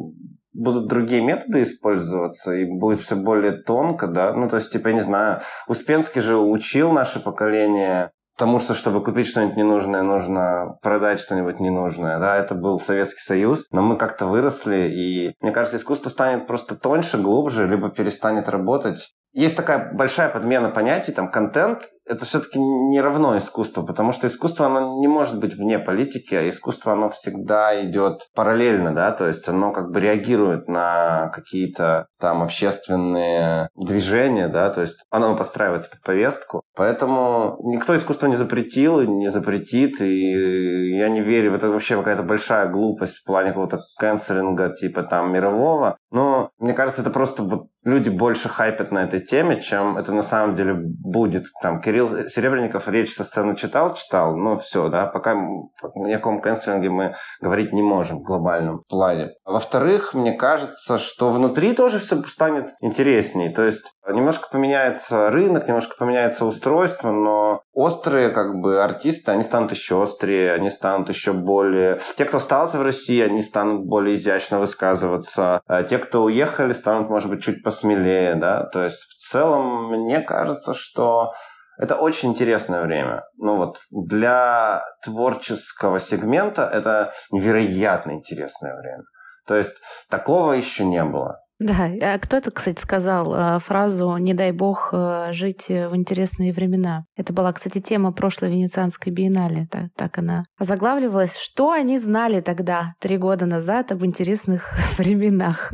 будут 0.53 0.87
другие 0.87 1.21
методы 1.21 1.63
использоваться, 1.63 2.53
и 2.53 2.65
будет 2.65 2.99
все 2.99 3.15
более 3.15 3.51
тонко, 3.51 4.07
да. 4.07 4.33
Ну, 4.33 4.49
то 4.49 4.57
есть, 4.57 4.71
типа, 4.71 4.89
я 4.89 4.93
не 4.93 5.01
знаю, 5.01 5.41
Успенский 5.67 6.21
же 6.21 6.37
учил 6.37 6.91
наше 6.91 7.19
поколение 7.19 8.11
тому, 8.37 8.59
что 8.59 8.73
чтобы 8.73 9.03
купить 9.03 9.27
что-нибудь 9.27 9.57
ненужное, 9.57 10.01
нужно 10.01 10.77
продать 10.81 11.19
что-нибудь 11.19 11.59
ненужное. 11.59 12.17
Да, 12.19 12.35
это 12.37 12.55
был 12.55 12.79
Советский 12.79 13.21
Союз, 13.21 13.67
но 13.71 13.81
мы 13.81 13.95
как-то 13.95 14.25
выросли, 14.25 14.89
и 14.91 15.35
мне 15.41 15.51
кажется, 15.51 15.77
искусство 15.77 16.09
станет 16.09 16.47
просто 16.47 16.75
тоньше, 16.75 17.17
глубже, 17.17 17.67
либо 17.67 17.89
перестанет 17.89 18.49
работать 18.49 19.13
есть 19.34 19.56
такая 19.56 19.93
большая 19.93 20.30
подмена 20.30 20.69
понятий, 20.69 21.12
там, 21.12 21.30
контент, 21.30 21.89
это 22.06 22.26
все-таки 22.26 22.60
не 22.60 23.02
равно 23.02 23.38
искусству, 23.38 23.84
потому 23.84 24.12
что 24.12 24.28
искусство, 24.28 24.67
оно 24.67 25.00
не 25.00 25.08
может 25.08 25.39
быть 25.39 25.56
вне 25.56 25.80
политики, 25.80 26.36
а 26.36 26.50
искусство, 26.50 26.93
оно 26.93 27.10
всегда 27.10 27.82
идет 27.84 28.30
параллельно, 28.36 28.93
да, 28.93 29.12
то 29.12 29.28
есть 29.28 29.48
оно 29.48 29.72
как 29.72 29.91
бы 29.91 30.00
реагирует 30.00 30.67
на 30.67 31.32
какие-то 31.34 32.08
там 32.19 32.43
общественные 32.43 33.69
движения, 33.76 34.48
да, 34.48 34.69
то 34.69 34.82
есть 34.82 35.06
оно 35.10 35.36
подстраивается 35.36 35.89
под 35.89 36.02
повестку. 36.02 36.63
Поэтому 36.76 37.58
никто 37.63 37.96
искусство 37.96 38.28
не 38.28 38.36
запретил 38.36 39.02
и 39.02 39.08
не 39.08 39.30
запретит, 39.30 40.02
и 40.02 40.96
я 40.96 41.10
не 41.10 41.22
верю, 41.22 41.56
это 41.56 41.69
вообще 41.69 41.98
какая-то 41.98 42.24
большая 42.24 42.67
глупость 42.67 43.17
в 43.17 43.26
плане 43.26 43.50
какого-то 43.50 43.80
канцелинга 43.98 44.69
типа 44.69 45.04
там 45.04 45.32
мирового, 45.32 45.98
но 46.13 46.52
мне 46.60 46.73
кажется, 46.73 47.02
это 47.02 47.10
просто 47.10 47.41
вот 47.41 47.69
люди 47.84 48.10
больше 48.10 48.47
хайпят 48.47 48.91
на 48.91 49.04
этой 49.04 49.19
теме, 49.19 49.60
чем 49.60 49.97
это 49.97 50.13
на 50.13 50.21
самом 50.21 50.54
деле 50.54 50.76
будет. 50.76 51.45
Там 51.60 51.82
Кирилл 51.82 52.28
Серебренников 52.30 52.88
речь 52.88 53.15
со 53.15 53.23
сцены 53.23 53.56
читал, 53.56 53.95
читал, 53.95 54.38
но 54.38 54.56
все, 54.60 54.89
да, 54.89 55.08
пока 55.08 55.34
ни 55.34 56.12
о 56.13 56.17
каком 56.17 56.39
канцелинге 56.39 56.91
мы 56.91 57.15
говорить 57.41 57.73
не 57.73 57.82
можем 57.82 58.19
в 58.19 58.23
глобальном 58.26 58.84
плане. 58.88 59.32
Во-вторых, 59.43 60.13
мне 60.13 60.34
кажется, 60.34 60.99
что 60.99 61.32
внутри 61.32 61.73
тоже 61.73 61.97
все 61.97 62.21
станет 62.26 62.76
интересней. 62.80 63.52
То 63.52 63.63
есть 63.63 63.91
немножко 64.08 64.49
поменяется 64.52 65.32
рынок, 65.32 65.67
немножко 65.67 65.95
поменяется 65.97 66.45
устройство, 66.45 67.12
но 67.12 67.63
острые 67.73 68.29
как 68.29 68.55
бы 68.55 68.83
артисты, 68.83 69.31
они 69.31 69.43
станут 69.43 69.71
еще 69.71 70.01
острее, 70.01 70.53
они 70.53 70.69
станут 70.69 71.09
еще 71.09 71.33
более... 71.33 71.99
Те, 72.15 72.25
кто 72.25 72.38
остался 72.38 72.77
в 72.77 72.83
России, 72.83 73.21
они 73.21 73.41
станут 73.41 73.86
более 73.86 74.15
изящно 74.15 74.59
высказываться. 74.59 75.62
А 75.67 75.83
те, 75.83 75.97
кто 75.97 76.23
уехали, 76.23 76.73
станут, 76.73 77.09
может 77.09 77.29
быть, 77.29 77.43
чуть 77.43 77.63
посмелее, 77.63 78.36
да. 78.36 78.65
То 78.65 78.83
есть 78.83 79.01
в 79.01 79.15
целом 79.15 79.89
мне 79.89 80.21
кажется, 80.21 80.73
что 80.73 81.33
это 81.77 81.95
очень 81.95 82.29
интересное 82.29 82.83
время. 82.83 83.23
Ну 83.38 83.57
вот 83.57 83.79
для 83.91 84.83
творческого 85.03 85.99
сегмента 85.99 86.69
это 86.71 87.12
невероятно 87.31 88.12
интересное 88.12 88.75
время. 88.75 89.03
То 89.47 89.55
есть 89.55 89.81
такого 90.09 90.53
еще 90.53 90.86
не 90.86 91.03
было. 91.03 91.42
Да, 91.63 91.89
а 92.02 92.19
кто-то, 92.19 92.52
кстати, 92.52 92.82
сказал 92.82 93.34
э, 93.34 93.60
фразу 93.60 94.17
«не 94.17 94.34
дай 94.34 94.52
бог 94.52 94.89
э, 94.91 95.30
жить 95.32 95.69
в 95.69 95.95
интересные 95.95 96.52
времена». 96.52 97.06
Это 97.15 97.32
была, 97.32 97.54
кстати, 97.54 97.80
тема 97.80 98.12
прошлой 98.12 98.52
Венецианской 98.52 99.13
биеннале. 99.13 99.67
Так, 99.71 99.86
так 99.95 100.17
она 100.17 100.43
озаглавливалась. 100.58 101.38
Что 101.38 101.71
они 101.71 101.97
знали 101.97 102.41
тогда, 102.41 102.93
три 102.99 103.17
года 103.17 103.45
назад, 103.45 103.93
об 103.93 104.04
интересных 104.04 104.73
временах? 104.97 105.71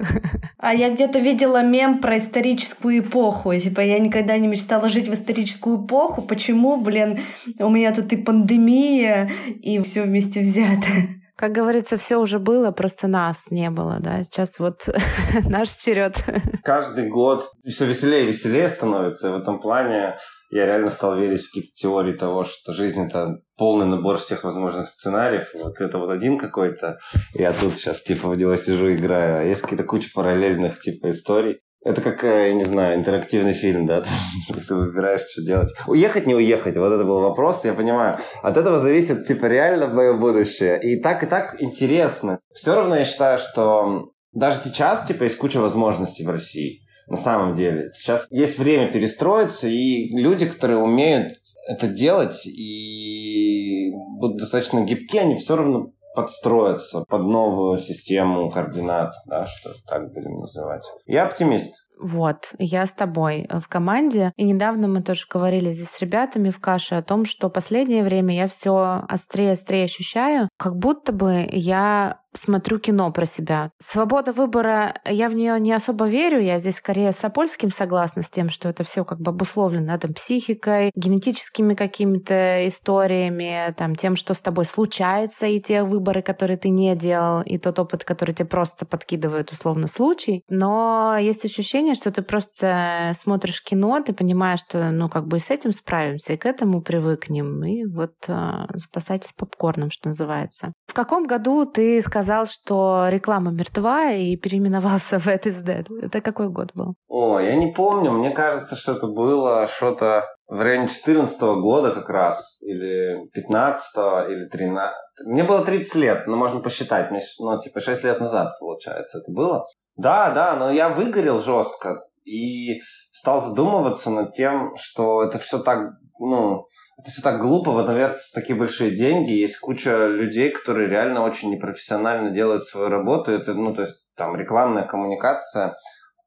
А 0.60 0.76
я 0.76 0.94
где-то 0.94 1.20
видела 1.20 1.64
мем 1.64 2.02
про 2.02 2.18
историческую 2.18 3.00
эпоху. 3.00 3.56
Типа, 3.56 3.82
я 3.82 3.98
никогда 3.98 4.38
не 4.38 4.48
мечтала 4.48 4.90
жить 4.90 5.10
в 5.10 5.14
историческую 5.14 5.86
эпоху. 5.86 6.22
Почему, 6.22 6.80
блин, 6.80 7.22
у 7.58 7.70
меня 7.70 7.92
тут 7.94 8.14
и 8.14 8.18
пандемия, 8.18 9.32
и 9.48 9.82
все 9.82 10.04
вместе 10.04 10.42
взято. 10.42 11.19
Как 11.40 11.54
говорится, 11.54 11.96
все 11.96 12.18
уже 12.18 12.38
было, 12.38 12.72
просто 12.72 13.08
нас 13.08 13.50
не 13.50 13.70
было, 13.70 14.00
да. 14.02 14.22
Сейчас 14.24 14.60
вот 14.60 14.90
наш 15.46 15.70
черед. 15.70 16.22
Каждый 16.66 17.08
год 17.08 17.46
все 17.66 17.86
веселее 17.86 18.26
и 18.26 18.28
веселее 18.28 18.68
становится. 18.68 19.30
И 19.30 19.32
в 19.32 19.36
этом 19.36 19.62
плане 19.62 20.18
я 20.52 20.66
реально 20.66 20.90
стал 20.90 21.18
верить 21.18 21.42
в 21.42 21.48
какие-то 21.48 21.70
теории 21.74 22.12
того, 22.12 22.44
что 22.44 22.74
жизнь 22.74 23.06
это 23.06 23.38
полный 23.56 23.86
набор 23.86 24.18
всех 24.18 24.44
возможных 24.44 24.90
сценариев. 24.90 25.48
Вот 25.54 25.80
это 25.80 25.98
вот 25.98 26.10
один 26.10 26.38
какой-то. 26.38 27.00
Я 27.34 27.54
тут 27.54 27.78
сейчас 27.78 28.02
типа 28.02 28.28
в 28.28 28.36
него 28.36 28.58
сижу, 28.58 28.92
играю. 28.92 29.38
А 29.40 29.44
есть 29.44 29.62
какие-то 29.62 29.86
куча 29.86 30.10
параллельных 30.14 30.82
типа 30.82 31.10
историй. 31.10 31.62
Это 31.86 32.02
как, 32.02 32.24
э, 32.26 32.50
я 32.50 32.54
не 32.54 32.66
знаю, 32.66 32.98
интерактивный 32.98 33.54
фильм, 33.54 33.86
да? 33.86 34.04
Ты 34.68 34.76
выбираешь, 34.76 35.22
что 35.22 35.42
делать. 35.42 35.70
Уехать, 35.88 36.28
не 36.28 36.36
уехать, 36.36 36.76
вот 36.76 36.92
это 36.92 37.06
был 37.06 37.22
вопрос, 37.22 37.64
я 37.64 37.74
понимаю. 37.74 38.18
От 38.42 38.58
этого 38.58 38.80
зависит, 38.80 39.26
типа, 39.26 39.46
реально 39.46 39.88
мое 39.88 40.14
будущее. 40.14 40.80
И 40.82 41.02
так, 41.02 41.24
и 41.24 41.26
так 41.26 41.62
интересно. 41.62 42.40
Все 42.54 42.76
равно 42.76 42.96
я 42.96 43.06
считаю, 43.06 43.38
что 43.38 44.12
даже 44.34 44.58
сейчас, 44.58 45.08
типа, 45.08 45.24
есть 45.24 45.38
куча 45.38 45.60
возможностей 45.60 46.26
в 46.26 46.30
России. 46.30 46.82
На 47.08 47.18
самом 47.18 47.54
деле. 47.54 47.88
Сейчас 47.96 48.28
есть 48.30 48.60
время 48.60 48.92
перестроиться, 48.92 49.68
и 49.68 50.10
люди, 50.16 50.48
которые 50.48 50.78
умеют 50.78 51.40
это 51.68 51.88
делать 51.88 52.46
и 52.46 53.92
будут 54.20 54.38
достаточно 54.38 54.82
гибки, 54.82 55.18
они 55.18 55.36
все 55.36 55.56
равно 55.56 55.92
подстроиться 56.20 57.06
под 57.08 57.22
новую 57.22 57.78
систему 57.78 58.52
координат, 58.52 59.14
да, 59.26 59.46
что 59.46 59.70
так 59.88 60.12
будем 60.14 60.42
называть. 60.42 60.84
Я 61.06 61.24
оптимист. 61.24 61.86
Вот, 61.98 62.54
я 62.58 62.86
с 62.86 62.92
тобой 62.92 63.48
в 63.50 63.68
команде. 63.70 64.34
И 64.36 64.44
недавно 64.44 64.90
мы 64.90 65.02
тоже 65.02 65.26
говорили 65.30 65.70
здесь 65.70 65.90
с 65.90 66.02
ребятами 66.02 66.50
в 66.50 66.60
каше 66.60 66.96
о 66.96 67.04
том, 67.04 67.24
что 67.24 67.50
последнее 67.50 68.04
время 68.04 68.36
я 68.36 68.48
все 68.48 69.04
острее 69.08 69.50
и 69.50 69.52
острее 69.52 69.86
ощущаю, 69.86 70.50
как 70.58 70.76
будто 70.78 71.14
бы 71.14 71.48
я 71.52 72.20
смотрю 72.34 72.80
кино 72.80 73.12
про 73.12 73.26
себя. 73.26 73.72
Свобода 73.80 74.32
выбора, 74.32 74.96
я 75.06 75.30
в 75.30 75.36
нее 75.36 75.60
не 75.60 75.74
особо 75.74 76.06
верю, 76.08 76.42
я 76.42 76.60
здесь 76.60 76.76
скорее 76.76 77.12
с 77.12 77.24
Апольским 77.24 77.72
согласна 77.72 78.22
с 78.22 78.30
тем, 78.30 78.50
что 78.50 78.70
это 78.70 78.84
все 78.84 79.04
как 79.04 79.20
бы 79.20 79.32
обусловлено 79.32 79.98
там, 79.98 80.14
психикой, 80.14 80.92
генетическими 80.96 81.74
какими-то 81.74 82.68
историями, 82.68 83.74
там, 83.78 83.96
тем, 83.96 84.16
что 84.16 84.34
с 84.34 84.40
тобой 84.40 84.66
случается, 84.66 85.48
и 85.48 85.60
те 85.60 85.84
выборы, 85.84 86.22
которые 86.22 86.58
ты 86.58 86.70
не 86.70 86.96
делал, 86.96 87.42
и 87.42 87.58
тот 87.58 87.80
опыт, 87.80 88.04
который 88.04 88.34
тебе 88.34 88.48
просто 88.48 88.86
подкидывает 88.86 89.52
условно 89.52 89.88
случай. 89.88 90.44
Но 90.50 91.18
есть 91.20 91.46
ощущение, 91.46 91.96
что 91.96 92.12
ты 92.12 92.22
просто 92.22 93.12
смотришь 93.16 93.64
кино, 93.64 94.02
ты 94.02 94.14
понимаешь, 94.14 94.60
что 94.68 94.92
ну 94.92 95.10
как 95.10 95.28
бы 95.28 95.40
с 95.40 95.50
этим 95.50 95.72
справимся, 95.72 96.34
и 96.34 96.38
к 96.38 96.46
этому 96.46 96.82
привыкнем, 96.82 97.64
и 97.64 97.86
вот 97.86 98.14
э, 98.28 98.66
запасайтесь 98.74 99.34
попкорном, 99.34 99.90
что 99.90 100.10
называется. 100.10 100.74
В 100.88 100.94
каком 100.94 101.24
году 101.26 101.66
ты 101.66 102.02
сказал 102.02 102.19
сказал, 102.20 102.46
что 102.46 103.08
реклама 103.10 103.52
мертва 103.52 104.12
и 104.12 104.36
переименовался 104.36 105.20
в 105.20 105.28
It 105.28 105.44
is 105.44 105.64
Dead. 105.64 105.86
Это 106.02 106.22
какой 106.22 106.50
год 106.50 106.72
был? 106.74 106.96
О, 107.08 107.40
я 107.40 107.56
не 107.56 107.72
помню. 107.72 108.12
Мне 108.12 108.32
кажется, 108.32 108.76
что 108.76 108.94
это 108.94 109.08
было 109.08 109.68
что-то 109.68 110.26
в 110.48 110.62
районе 110.62 110.90
14 110.90 111.42
года 111.62 111.92
как 111.92 112.10
раз, 112.10 112.62
или 112.62 113.26
15 113.34 114.30
или 114.30 114.50
13 114.50 114.94
Мне 115.28 115.44
было 115.44 115.64
30 115.64 115.96
лет, 115.96 116.28
но 116.28 116.36
можно 116.36 116.60
посчитать. 116.60 117.10
Мне, 117.12 117.22
ну, 117.40 117.60
типа 117.62 117.80
6 117.80 118.04
лет 118.04 118.20
назад, 118.20 118.54
получается, 118.60 119.20
это 119.20 119.32
было. 119.32 119.66
Да, 119.96 120.32
да, 120.32 120.56
но 120.58 120.72
я 120.72 120.90
выгорел 120.90 121.40
жестко 121.40 122.02
и 122.26 122.80
стал 123.12 123.42
задумываться 123.42 124.10
над 124.10 124.34
тем, 124.34 124.76
что 124.76 125.24
это 125.24 125.40
все 125.40 125.60
так, 125.60 125.92
ну, 126.20 126.66
это 127.00 127.12
все 127.12 127.22
так 127.22 127.40
глупо, 127.40 127.72
в 127.72 127.78
этом 127.78 127.96
вертятся 127.96 128.34
такие 128.34 128.58
большие 128.58 128.96
деньги, 128.96 129.32
есть 129.32 129.58
куча 129.58 130.08
людей, 130.08 130.50
которые 130.50 130.90
реально 130.90 131.24
очень 131.24 131.50
непрофессионально 131.50 132.32
делают 132.32 132.64
свою 132.64 132.90
работу, 132.90 133.32
это, 133.32 133.54
ну, 133.54 133.74
то 133.74 133.82
есть, 133.82 134.14
там, 134.16 134.36
рекламная 134.36 134.84
коммуникация, 134.84 135.78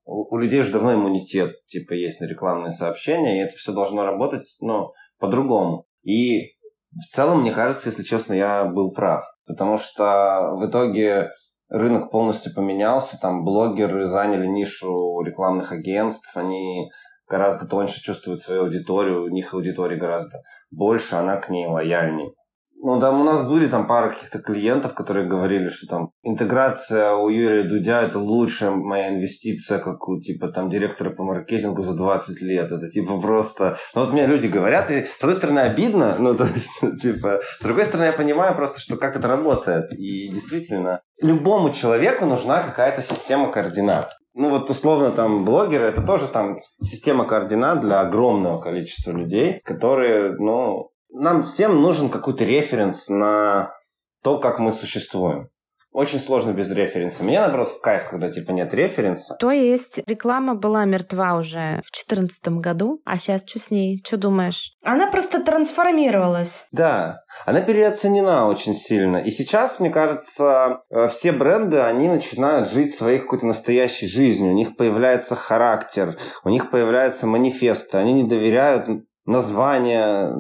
у, 0.04 0.34
у 0.34 0.38
людей 0.38 0.60
уже 0.60 0.72
давно 0.72 0.94
иммунитет, 0.94 1.54
типа, 1.66 1.92
есть 1.92 2.20
на 2.20 2.26
рекламные 2.26 2.72
сообщения, 2.72 3.38
и 3.38 3.44
это 3.44 3.56
все 3.56 3.72
должно 3.72 4.04
работать, 4.04 4.46
ну, 4.60 4.92
по-другому. 5.18 5.84
И 6.02 6.54
в 6.92 7.06
целом, 7.10 7.42
мне 7.42 7.52
кажется, 7.52 7.90
если 7.90 8.02
честно, 8.02 8.32
я 8.32 8.64
был 8.64 8.92
прав, 8.92 9.24
потому 9.46 9.76
что 9.76 10.54
в 10.56 10.66
итоге 10.66 11.30
рынок 11.68 12.10
полностью 12.10 12.54
поменялся, 12.54 13.18
там 13.20 13.44
блогеры 13.44 14.04
заняли 14.04 14.46
нишу 14.46 15.22
рекламных 15.22 15.72
агентств, 15.72 16.36
они 16.36 16.90
гораздо 17.32 17.66
тоньше 17.66 18.02
чувствуют 18.02 18.42
свою 18.42 18.64
аудиторию, 18.64 19.24
у 19.24 19.28
них 19.28 19.54
аудитория 19.54 19.96
гораздо 19.96 20.42
больше, 20.70 21.14
она 21.14 21.38
к 21.38 21.48
ней 21.48 21.66
лояльнее. 21.66 22.34
Ну 22.84 22.98
да, 22.98 23.12
у 23.12 23.22
нас 23.22 23.46
были 23.46 23.68
там 23.68 23.86
пара 23.86 24.10
каких-то 24.10 24.40
клиентов, 24.40 24.92
которые 24.94 25.28
говорили, 25.28 25.68
что 25.68 25.86
там 25.86 26.10
интеграция 26.24 27.12
у 27.12 27.28
Юрия 27.28 27.62
Дудя 27.62 28.02
это 28.02 28.18
лучшая 28.18 28.72
моя 28.72 29.10
инвестиция, 29.10 29.78
как 29.78 30.08
у 30.08 30.20
типа 30.20 30.48
там 30.48 30.68
директора 30.68 31.10
по 31.10 31.22
маркетингу 31.22 31.82
за 31.82 31.94
20 31.94 32.42
лет. 32.42 32.72
Это 32.72 32.90
типа 32.90 33.20
просто... 33.20 33.78
Ну 33.94 34.00
вот 34.00 34.12
мне 34.12 34.26
люди 34.26 34.48
говорят, 34.48 34.90
и 34.90 35.04
с 35.04 35.22
одной 35.22 35.36
стороны 35.36 35.60
обидно, 35.60 36.16
ну 36.18 36.34
то, 36.34 36.48
типа... 37.00 37.40
С 37.60 37.62
другой 37.62 37.84
стороны 37.84 38.06
я 38.06 38.12
понимаю 38.12 38.56
просто, 38.56 38.80
что 38.80 38.96
как 38.96 39.14
это 39.14 39.28
работает. 39.28 39.92
И 39.92 40.26
действительно, 40.26 41.02
любому 41.20 41.70
человеку 41.70 42.26
нужна 42.26 42.64
какая-то 42.64 43.00
система 43.00 43.52
координат. 43.52 44.10
Ну 44.34 44.48
вот 44.48 44.70
условно 44.70 45.12
там 45.12 45.44
блогеры, 45.44 45.84
это 45.84 46.02
тоже 46.02 46.26
там 46.26 46.58
система 46.80 47.26
координат 47.26 47.80
для 47.80 48.00
огромного 48.00 48.60
количества 48.60 49.12
людей, 49.12 49.60
которые, 49.62 50.32
ну, 50.38 50.91
нам 51.12 51.42
всем 51.42 51.80
нужен 51.80 52.08
какой-то 52.08 52.44
референс 52.44 53.08
на 53.08 53.72
то, 54.22 54.38
как 54.38 54.58
мы 54.58 54.72
существуем 54.72 55.52
очень 55.92 56.20
сложно 56.20 56.52
без 56.52 56.70
референса. 56.70 57.22
Мне, 57.22 57.38
наоборот, 57.38 57.68
в 57.68 57.80
кайф, 57.80 58.08
когда, 58.08 58.30
типа, 58.30 58.50
нет 58.52 58.72
референса. 58.72 59.36
То 59.38 59.50
есть 59.50 60.00
реклама 60.06 60.54
была 60.54 60.84
мертва 60.84 61.36
уже 61.36 61.80
в 61.84 61.92
2014 61.92 62.48
году, 62.60 63.02
а 63.04 63.18
сейчас 63.18 63.42
что 63.46 63.58
с 63.58 63.70
ней? 63.70 64.02
Что 64.04 64.16
думаешь? 64.16 64.72
Она 64.82 65.06
просто 65.06 65.42
трансформировалась. 65.42 66.64
Да, 66.72 67.20
она 67.44 67.60
переоценена 67.60 68.48
очень 68.48 68.74
сильно. 68.74 69.18
И 69.18 69.30
сейчас, 69.30 69.80
мне 69.80 69.90
кажется, 69.90 70.80
э, 70.90 71.08
все 71.08 71.32
бренды, 71.32 71.78
они 71.80 72.08
начинают 72.08 72.70
жить 72.70 72.94
своей 72.94 73.18
какой-то 73.18 73.46
настоящей 73.46 74.06
жизнью. 74.06 74.52
У 74.52 74.56
них 74.56 74.76
появляется 74.76 75.36
характер, 75.36 76.16
у 76.44 76.48
них 76.48 76.70
появляются 76.70 77.26
манифесты. 77.26 77.98
Они 77.98 78.14
не 78.14 78.24
доверяют 78.24 78.88
названия, 79.24 80.32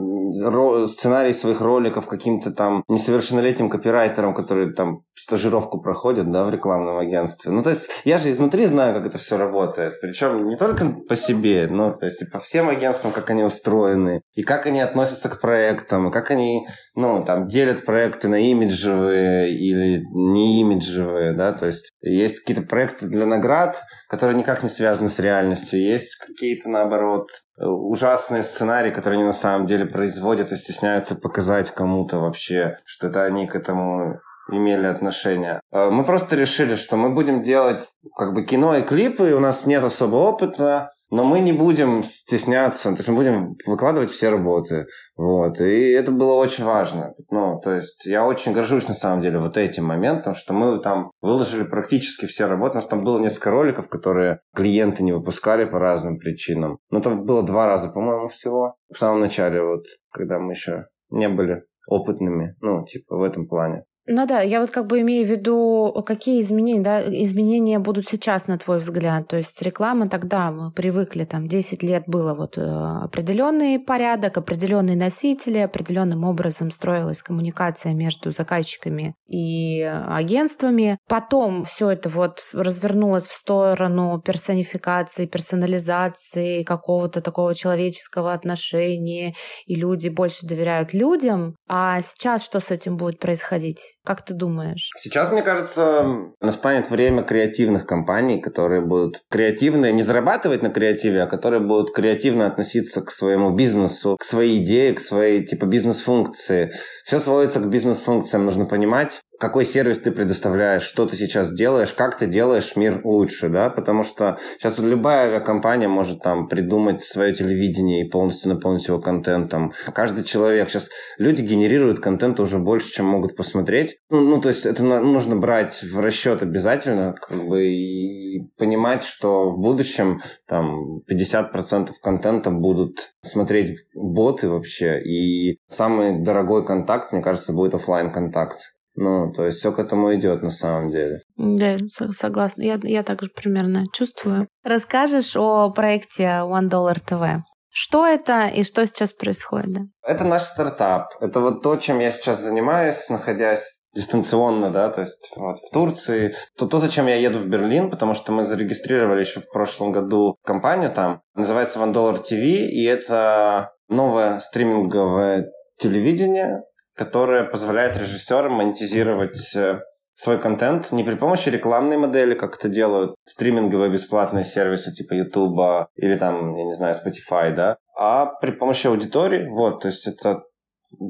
сценарий 0.86 1.34
своих 1.34 1.60
роликов 1.60 2.06
каким-то 2.06 2.50
там 2.50 2.82
несовершеннолетним 2.88 3.68
копирайтерам, 3.68 4.34
которые 4.34 4.72
там 4.72 5.04
стажировку 5.14 5.80
проходят, 5.80 6.30
да, 6.30 6.44
в 6.44 6.50
рекламном 6.50 6.98
агентстве. 6.98 7.52
Ну, 7.52 7.62
то 7.62 7.70
есть, 7.70 8.02
я 8.04 8.18
же 8.18 8.30
изнутри 8.30 8.66
знаю, 8.66 8.94
как 8.94 9.06
это 9.06 9.18
все 9.18 9.36
работает. 9.36 10.00
Причем 10.00 10.48
не 10.48 10.56
только 10.56 10.86
по 11.08 11.16
себе, 11.16 11.68
но, 11.70 11.92
то 11.92 12.06
есть, 12.06 12.22
и 12.22 12.26
по 12.26 12.38
всем 12.38 12.68
агентствам, 12.68 13.12
как 13.12 13.30
они 13.30 13.44
устроены, 13.44 14.22
и 14.34 14.42
как 14.42 14.66
они 14.66 14.80
относятся 14.80 15.28
к 15.28 15.40
проектам, 15.40 16.08
и 16.08 16.12
как 16.12 16.30
они, 16.30 16.66
ну, 16.94 17.24
там, 17.24 17.46
делят 17.46 17.84
проекты 17.84 18.28
на 18.28 18.36
имиджевые 18.36 19.52
или 19.52 20.02
не 20.14 20.60
имиджевые, 20.60 21.32
да, 21.32 21.52
то 21.52 21.66
есть, 21.66 21.92
есть 22.00 22.40
какие-то 22.40 22.66
проекты 22.66 23.06
для 23.06 23.26
наград, 23.26 23.80
которые 24.08 24.36
никак 24.36 24.62
не 24.62 24.68
связаны 24.68 25.10
с 25.10 25.18
реальностью, 25.18 25.80
есть 25.80 26.16
какие-то, 26.16 26.68
наоборот, 26.68 27.28
ужасные 27.62 28.42
сценарии, 28.42 28.90
которые 28.90 29.18
они 29.18 29.26
на 29.26 29.32
самом 29.32 29.66
деле 29.66 29.86
производят 29.86 30.52
и 30.52 30.56
стесняются 30.56 31.14
показать 31.14 31.70
кому-то 31.70 32.18
вообще, 32.18 32.78
что 32.84 33.06
это 33.06 33.24
они 33.24 33.46
к 33.46 33.54
этому 33.54 34.20
имели 34.50 34.86
отношение. 34.86 35.60
А, 35.70 35.90
мы 35.90 36.04
просто 36.04 36.36
решили, 36.36 36.74
что 36.74 36.96
мы 36.96 37.10
будем 37.10 37.42
делать 37.42 37.90
как 38.16 38.34
бы 38.34 38.44
кино 38.44 38.76
и 38.76 38.82
клипы, 38.82 39.30
и 39.30 39.34
у 39.34 39.40
нас 39.40 39.66
нет 39.66 39.84
особо 39.84 40.16
опыта, 40.16 40.90
но 41.12 41.24
мы 41.24 41.40
не 41.40 41.52
будем 41.52 42.02
стесняться, 42.02 42.88
то 42.88 42.96
есть 42.96 43.08
мы 43.08 43.16
будем 43.16 43.56
выкладывать 43.66 44.10
все 44.10 44.30
работы. 44.30 44.86
Вот. 45.14 45.60
И 45.60 45.90
это 45.90 46.10
было 46.10 46.32
очень 46.32 46.64
важно. 46.64 47.12
Ну, 47.30 47.60
то 47.60 47.70
есть 47.72 48.06
я 48.06 48.26
очень 48.26 48.54
горжусь 48.54 48.88
на 48.88 48.94
самом 48.94 49.20
деле 49.20 49.38
вот 49.38 49.58
этим 49.58 49.84
моментом, 49.84 50.34
что 50.34 50.54
мы 50.54 50.80
там 50.80 51.10
выложили 51.20 51.64
практически 51.64 52.24
все 52.24 52.46
работы. 52.46 52.72
У 52.72 52.74
нас 52.76 52.86
там 52.86 53.04
было 53.04 53.18
несколько 53.18 53.50
роликов, 53.50 53.90
которые 53.90 54.40
клиенты 54.56 55.02
не 55.02 55.12
выпускали 55.12 55.66
по 55.66 55.78
разным 55.78 56.16
причинам. 56.16 56.78
Но 56.88 57.00
там 57.00 57.24
было 57.24 57.42
два 57.42 57.66
раза, 57.66 57.90
по-моему, 57.90 58.28
всего. 58.28 58.76
В 58.90 58.96
самом 58.96 59.20
начале, 59.20 59.62
вот, 59.62 59.82
когда 60.14 60.38
мы 60.38 60.52
еще 60.52 60.86
не 61.10 61.28
были 61.28 61.64
опытными, 61.88 62.56
ну, 62.62 62.84
типа, 62.86 63.18
в 63.18 63.22
этом 63.22 63.46
плане. 63.46 63.84
Ну 64.08 64.26
да, 64.26 64.40
я 64.40 64.60
вот 64.60 64.72
как 64.72 64.88
бы 64.88 65.00
имею 65.00 65.24
в 65.24 65.30
виду, 65.30 66.02
какие 66.04 66.40
изменения, 66.40 66.80
да, 66.80 67.02
изменения 67.22 67.78
будут 67.78 68.08
сейчас, 68.08 68.48
на 68.48 68.58
твой 68.58 68.78
взгляд. 68.78 69.28
То 69.28 69.36
есть 69.36 69.62
реклама 69.62 70.08
тогда, 70.08 70.50
мы 70.50 70.72
привыкли, 70.72 71.24
там 71.24 71.46
10 71.46 71.84
лет 71.84 72.02
было 72.08 72.34
вот 72.34 72.58
э, 72.58 72.62
определенный 72.62 73.78
порядок, 73.78 74.38
определенные 74.38 74.96
носители, 74.96 75.58
определенным 75.58 76.24
образом 76.24 76.72
строилась 76.72 77.22
коммуникация 77.22 77.94
между 77.94 78.32
заказчиками 78.32 79.14
и 79.28 79.82
агентствами. 79.82 80.98
Потом 81.08 81.64
все 81.64 81.90
это 81.90 82.08
вот 82.08 82.42
развернулось 82.52 83.28
в 83.28 83.32
сторону 83.32 84.20
персонификации, 84.20 85.26
персонализации, 85.26 86.64
какого-то 86.64 87.20
такого 87.20 87.54
человеческого 87.54 88.32
отношения, 88.32 89.34
и 89.66 89.76
люди 89.76 90.08
больше 90.08 90.44
доверяют 90.44 90.92
людям. 90.92 91.54
А 91.68 92.00
сейчас 92.00 92.44
что 92.44 92.58
с 92.58 92.72
этим 92.72 92.96
будет 92.96 93.20
происходить? 93.20 93.92
Как 94.04 94.24
ты 94.24 94.34
думаешь? 94.34 94.90
Сейчас, 94.96 95.30
мне 95.30 95.42
кажется, 95.42 96.32
настанет 96.40 96.90
время 96.90 97.22
креативных 97.22 97.86
компаний, 97.86 98.40
которые 98.40 98.80
будут 98.80 99.22
креативные, 99.30 99.92
не 99.92 100.02
зарабатывать 100.02 100.62
на 100.62 100.70
креативе, 100.70 101.22
а 101.22 101.26
которые 101.26 101.60
будут 101.60 101.94
креативно 101.94 102.46
относиться 102.46 103.00
к 103.02 103.12
своему 103.12 103.50
бизнесу, 103.50 104.16
к 104.18 104.24
своей 104.24 104.60
идее, 104.60 104.92
к 104.94 105.00
своей 105.00 105.44
типа 105.44 105.66
бизнес-функции. 105.66 106.72
Все 107.04 107.20
сводится 107.20 107.60
к 107.60 107.68
бизнес-функциям. 107.68 108.44
Нужно 108.44 108.64
понимать, 108.64 109.20
какой 109.42 109.66
сервис 109.66 109.98
ты 109.98 110.12
предоставляешь, 110.12 110.84
что 110.84 111.04
ты 111.04 111.16
сейчас 111.16 111.52
делаешь, 111.52 111.92
как 111.92 112.16
ты 112.16 112.28
делаешь 112.28 112.76
мир 112.76 113.00
лучше, 113.02 113.48
да, 113.48 113.70
потому 113.70 114.04
что 114.04 114.38
сейчас 114.56 114.78
любая 114.78 115.26
авиакомпания 115.26 115.88
может 115.88 116.20
там 116.20 116.46
придумать 116.46 117.02
свое 117.02 117.34
телевидение 117.34 118.06
и 118.06 118.08
полностью 118.08 118.54
наполнить 118.54 118.86
его 118.86 119.00
контентом. 119.00 119.72
Каждый 119.92 120.22
человек, 120.22 120.70
сейчас 120.70 120.90
люди 121.18 121.42
генерируют 121.42 121.98
контент 121.98 122.38
уже 122.38 122.60
больше, 122.60 122.92
чем 122.92 123.06
могут 123.06 123.34
посмотреть. 123.34 123.96
Ну, 124.10 124.20
ну 124.20 124.40
то 124.40 124.48
есть 124.48 124.64
это 124.64 124.84
нужно 124.84 125.34
брать 125.34 125.82
в 125.82 125.98
расчет 125.98 126.44
обязательно, 126.44 127.12
как 127.14 127.42
бы, 127.44 127.66
и 127.66 128.48
понимать, 128.56 129.02
что 129.02 129.48
в 129.48 129.58
будущем 129.60 130.20
там 130.46 131.00
50% 131.10 131.90
контента 132.00 132.52
будут 132.52 133.10
смотреть 133.22 133.76
боты 133.96 134.48
вообще, 134.48 135.02
и 135.02 135.58
самый 135.66 136.22
дорогой 136.22 136.64
контакт, 136.64 137.10
мне 137.10 137.22
кажется, 137.22 137.52
будет 137.52 137.74
офлайн 137.74 138.12
контакт 138.12 138.74
ну, 138.94 139.32
то 139.32 139.44
есть 139.44 139.58
все 139.58 139.72
к 139.72 139.78
этому 139.78 140.14
идет 140.14 140.42
на 140.42 140.50
самом 140.50 140.90
деле. 140.90 141.20
Да, 141.36 141.76
согласна. 142.10 142.62
Я, 142.62 142.78
я 142.82 143.02
также 143.02 143.30
примерно 143.34 143.84
чувствую. 143.92 144.48
Расскажешь 144.64 145.36
о 145.36 145.70
проекте 145.70 146.24
One 146.24 146.68
Dollar 146.68 146.98
TV? 147.02 147.40
Что 147.74 148.06
это 148.06 148.48
и 148.48 148.64
что 148.64 148.86
сейчас 148.86 149.12
происходит? 149.12 149.72
Да? 149.72 149.80
Это 150.06 150.24
наш 150.24 150.42
стартап. 150.42 151.08
Это 151.20 151.40
вот 151.40 151.62
то, 151.62 151.76
чем 151.76 152.00
я 152.00 152.10
сейчас 152.10 152.40
занимаюсь, 152.40 153.08
находясь 153.08 153.78
дистанционно, 153.94 154.70
да, 154.70 154.88
то 154.88 155.02
есть 155.02 155.32
вот 155.36 155.58
в 155.58 155.70
Турции. 155.70 156.34
То, 156.58 156.66
то, 156.66 156.78
зачем 156.78 157.06
я 157.06 157.16
еду 157.16 157.38
в 157.38 157.46
Берлин, 157.46 157.90
потому 157.90 158.14
что 158.14 158.32
мы 158.32 158.44
зарегистрировали 158.44 159.20
еще 159.20 159.40
в 159.40 159.50
прошлом 159.50 159.92
году 159.92 160.36
компанию 160.44 160.90
там. 160.90 161.20
Называется 161.34 161.78
One 161.78 161.92
Dollar 161.92 162.20
TV, 162.20 162.68
и 162.68 162.84
это 162.84 163.72
новое 163.88 164.38
стриминговое 164.40 165.50
телевидение, 165.78 166.62
которая 167.02 167.42
позволяет 167.44 167.96
режиссерам 167.96 168.52
монетизировать 168.52 169.56
э, 169.56 169.80
свой 170.14 170.38
контент 170.38 170.92
не 170.92 171.02
при 171.02 171.16
помощи 171.16 171.48
рекламной 171.48 171.96
модели, 171.96 172.34
как 172.34 172.54
это 172.54 172.68
делают 172.68 173.16
стриминговые 173.24 173.90
бесплатные 173.90 174.44
сервисы 174.44 174.94
типа 174.94 175.14
YouTube 175.14 175.88
или 175.96 176.16
там, 176.16 176.54
я 176.54 176.64
не 176.64 176.74
знаю, 176.74 176.94
Spotify, 176.94 177.52
да, 177.52 177.76
а 177.98 178.26
при 178.26 178.52
помощи 178.52 178.86
аудитории. 178.86 179.48
Вот, 179.48 179.80
то 179.80 179.88
есть 179.88 180.06
это 180.06 180.42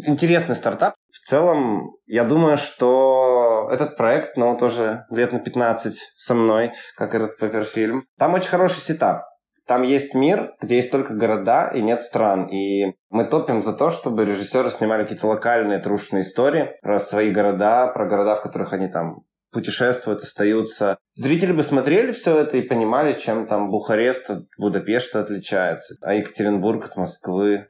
интересный 0.07 0.57
стартап. 0.57 0.95
В 1.11 1.19
целом, 1.19 1.91
я 2.07 2.25
думаю, 2.25 2.57
что 2.57 3.69
этот 3.71 3.99
проект, 3.99 4.39
ну, 4.39 4.57
тоже 4.57 5.05
лет 5.11 5.33
на 5.33 5.41
15 5.41 6.13
со 6.17 6.35
мной, 6.35 6.73
как 6.97 7.15
Red 7.15 7.37
Pepper 7.37 7.75
Film. 7.75 8.07
Там 8.19 8.33
очень 8.33 8.49
хороший 8.49 8.81
setup. 8.81 9.25
Там 9.67 9.83
есть 9.83 10.15
мир, 10.15 10.55
где 10.61 10.77
есть 10.77 10.91
только 10.91 11.15
города 11.15 11.71
и 11.75 11.81
нет 11.83 12.03
стран. 12.03 12.47
И 12.47 12.95
мы 13.11 13.25
топим 13.25 13.63
за 13.63 13.73
то, 13.73 13.91
чтобы 13.91 14.25
режиссеры 14.25 14.71
снимали 14.71 15.03
какие-то 15.03 15.27
локальные 15.27 15.79
трушные 15.79 16.23
истории 16.23 16.71
про 16.83 16.99
свои 16.99 17.31
города, 17.31 17.87
про 17.89 18.07
города, 18.07 18.35
в 18.35 18.43
которых 18.43 18.73
они 18.73 18.89
там 18.89 19.25
путешествуют, 19.53 20.23
остаются. 20.23 20.99
Зрители 21.15 21.53
бы 21.53 21.63
смотрели 21.63 22.11
все 22.13 22.39
это 22.39 22.57
и 22.57 22.63
понимали, 22.63 23.13
чем 23.13 23.47
там 23.47 23.71
Бухарест 23.71 24.31
от 24.31 24.47
Будапешта 24.59 25.21
отличается, 25.21 25.95
а 26.03 26.15
Екатеринбург 26.15 26.87
от 26.87 26.97
Москвы. 26.97 27.69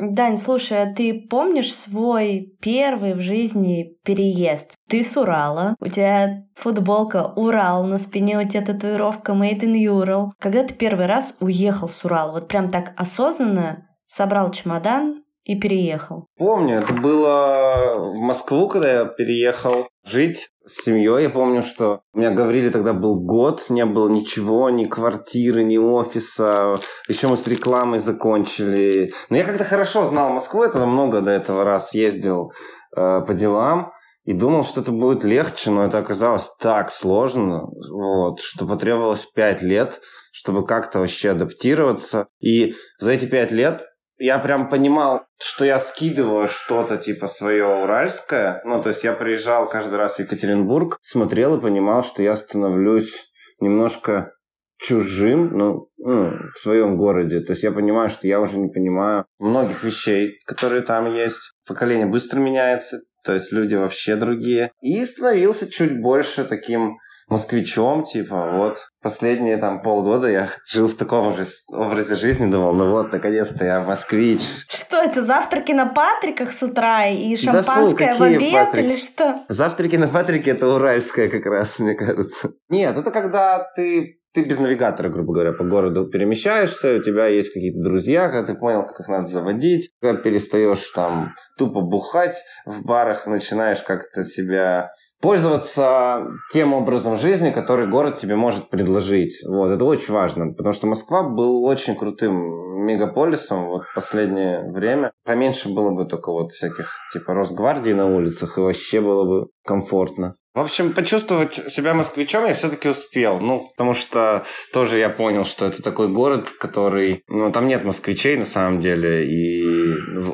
Дань, 0.00 0.38
слушай, 0.38 0.82
а 0.82 0.94
ты 0.94 1.12
помнишь 1.28 1.74
свой 1.74 2.56
первый 2.62 3.12
в 3.12 3.20
жизни 3.20 3.98
переезд? 4.02 4.72
Ты 4.88 5.04
с 5.04 5.14
Урала, 5.14 5.76
у 5.78 5.86
тебя 5.88 6.46
футболка 6.54 7.34
Урал, 7.36 7.84
на 7.84 7.98
спине 7.98 8.38
у 8.38 8.44
тебя 8.44 8.62
татуировка 8.62 9.32
Made 9.32 9.60
in 9.60 9.74
Ural. 9.74 10.30
Когда 10.38 10.64
ты 10.64 10.72
первый 10.72 11.04
раз 11.04 11.34
уехал 11.40 11.86
с 11.86 12.02
Урала, 12.02 12.32
вот 12.32 12.48
прям 12.48 12.70
так 12.70 12.94
осознанно 12.96 13.88
собрал 14.06 14.50
чемодан 14.50 15.22
и 15.50 15.56
переехал? 15.56 16.28
Помню, 16.38 16.76
это 16.76 16.92
было 16.92 17.96
в 17.98 18.20
Москву, 18.20 18.68
когда 18.68 18.92
я 18.92 19.04
переехал 19.04 19.88
жить 20.04 20.50
с 20.64 20.84
семьей. 20.84 21.24
Я 21.24 21.30
помню, 21.30 21.64
что 21.64 22.02
у 22.14 22.20
меня 22.20 22.30
говорили 22.30 22.68
тогда 22.68 22.92
был 22.92 23.18
год, 23.18 23.66
не 23.68 23.84
было 23.84 24.08
ничего, 24.08 24.70
ни 24.70 24.84
квартиры, 24.84 25.64
ни 25.64 25.76
офиса. 25.76 26.76
Еще 27.08 27.26
мы 27.26 27.36
с 27.36 27.48
рекламой 27.48 27.98
закончили. 27.98 29.12
Но 29.28 29.38
я 29.38 29.44
как-то 29.44 29.64
хорошо 29.64 30.06
знал 30.06 30.30
Москву, 30.30 30.62
я 30.62 30.68
тогда 30.68 30.86
много 30.86 31.20
до 31.20 31.32
этого 31.32 31.64
раз 31.64 31.94
ездил 31.94 32.52
э, 32.96 33.20
по 33.26 33.34
делам. 33.34 33.92
И 34.24 34.32
думал, 34.32 34.64
что 34.64 34.82
это 34.82 34.92
будет 34.92 35.24
легче, 35.24 35.70
но 35.70 35.84
это 35.84 35.98
оказалось 35.98 36.50
так 36.60 36.92
сложно, 36.92 37.64
вот, 37.90 38.38
что 38.38 38.66
потребовалось 38.66 39.24
пять 39.24 39.62
лет, 39.62 40.00
чтобы 40.30 40.64
как-то 40.64 41.00
вообще 41.00 41.30
адаптироваться. 41.30 42.28
И 42.38 42.74
за 43.00 43.10
эти 43.10 43.24
пять 43.24 43.50
лет 43.50 43.82
я 44.20 44.38
прям 44.38 44.68
понимал, 44.68 45.24
что 45.38 45.64
я 45.64 45.78
скидываю 45.78 46.46
что-то 46.46 46.98
типа 46.98 47.26
свое 47.26 47.64
уральское. 47.64 48.60
Ну, 48.64 48.80
то 48.82 48.90
есть 48.90 49.02
я 49.02 49.14
приезжал 49.14 49.68
каждый 49.68 49.96
раз 49.96 50.16
в 50.16 50.20
Екатеринбург, 50.20 50.98
смотрел 51.00 51.56
и 51.56 51.60
понимал, 51.60 52.04
что 52.04 52.22
я 52.22 52.36
становлюсь 52.36 53.30
немножко 53.60 54.32
чужим, 54.76 55.56
ну, 55.56 55.88
ну, 55.96 56.32
в 56.54 56.58
своем 56.58 56.96
городе. 56.96 57.40
То 57.40 57.52
есть 57.52 57.62
я 57.62 57.72
понимаю, 57.72 58.08
что 58.10 58.26
я 58.26 58.40
уже 58.40 58.58
не 58.58 58.68
понимаю 58.68 59.24
многих 59.38 59.82
вещей, 59.84 60.38
которые 60.46 60.82
там 60.82 61.12
есть. 61.12 61.52
Поколение 61.66 62.06
быстро 62.06 62.40
меняется, 62.40 62.98
то 63.24 63.32
есть 63.32 63.52
люди 63.52 63.74
вообще 63.74 64.16
другие. 64.16 64.72
И 64.82 65.02
становился 65.04 65.70
чуть 65.70 66.00
больше 66.00 66.44
таким 66.44 66.98
москвичом, 67.30 68.04
типа, 68.04 68.50
вот. 68.52 68.88
Последние 69.02 69.56
там 69.56 69.80
полгода 69.80 70.28
я 70.28 70.48
жил 70.68 70.88
в 70.88 70.94
таком 70.94 71.34
же 71.34 71.46
образе 71.68 72.16
жизни, 72.16 72.50
думал, 72.50 72.74
ну 72.74 72.90
вот, 72.90 73.12
наконец-то 73.12 73.64
я 73.64 73.80
москвич. 73.80 74.42
Что 74.68 74.98
это, 74.98 75.24
завтраки 75.24 75.72
на 75.72 75.86
Патриках 75.86 76.52
с 76.52 76.62
утра 76.62 77.06
и 77.06 77.36
шампанское 77.36 78.08
да 78.08 78.14
фу, 78.14 78.18
в 78.18 78.26
обед 78.26 78.52
Патрик? 78.52 78.84
или 78.84 78.96
что? 78.96 79.44
Завтраки 79.48 79.96
на 79.96 80.08
Патрике 80.08 80.50
это 80.50 80.68
уральское 80.68 81.30
как 81.30 81.46
раз, 81.46 81.78
мне 81.78 81.94
кажется. 81.94 82.50
Нет, 82.68 82.96
это 82.96 83.10
когда 83.10 83.64
ты 83.74 84.20
ты 84.32 84.44
без 84.44 84.58
навигатора, 84.58 85.08
грубо 85.08 85.32
говоря, 85.32 85.52
по 85.52 85.64
городу 85.64 86.06
перемещаешься, 86.06 86.96
у 86.96 87.02
тебя 87.02 87.26
есть 87.26 87.52
какие-то 87.52 87.80
друзья, 87.80 88.28
когда 88.28 88.52
ты 88.52 88.54
понял, 88.54 88.84
как 88.84 89.00
их 89.00 89.08
надо 89.08 89.26
заводить, 89.26 89.90
когда 90.00 90.20
перестаешь 90.20 90.88
там 90.90 91.34
тупо 91.58 91.80
бухать 91.80 92.40
в 92.64 92.84
барах, 92.84 93.26
начинаешь 93.26 93.82
как-то 93.82 94.22
себя 94.22 94.90
пользоваться 95.20 96.26
тем 96.52 96.72
образом 96.72 97.16
жизни, 97.16 97.50
который 97.50 97.86
город 97.86 98.16
тебе 98.16 98.36
может 98.36 98.70
предложить. 98.70 99.42
Вот, 99.46 99.70
это 99.70 99.84
очень 99.84 100.14
важно, 100.14 100.52
потому 100.52 100.72
что 100.72 100.86
Москва 100.86 101.22
был 101.22 101.64
очень 101.64 101.94
крутым 101.94 102.84
мегаполисом 102.84 103.66
вот 103.66 103.82
последнее 103.94 104.70
время. 104.72 105.12
Поменьше 105.24 105.68
было 105.68 105.90
бы 105.90 106.06
только 106.06 106.32
вот 106.32 106.52
всяких 106.52 106.94
типа 107.12 107.34
Росгвардии 107.34 107.92
на 107.92 108.06
улицах, 108.06 108.56
и 108.56 108.60
вообще 108.60 109.00
было 109.00 109.24
бы 109.24 109.48
комфортно. 109.64 110.34
В 110.54 110.60
общем, 110.60 110.92
почувствовать 110.92 111.54
себя 111.70 111.94
москвичом 111.94 112.44
я 112.44 112.54
все-таки 112.54 112.88
успел. 112.88 113.38
Ну, 113.38 113.68
потому 113.70 113.94
что 113.94 114.44
тоже 114.72 114.98
я 114.98 115.08
понял, 115.08 115.44
что 115.44 115.66
это 115.66 115.80
такой 115.80 116.08
город, 116.08 116.48
который... 116.50 117.22
Ну, 117.28 117.52
там 117.52 117.68
нет 117.68 117.84
москвичей 117.84 118.36
на 118.36 118.46
самом 118.46 118.80
деле, 118.80 119.26
и 119.26 119.62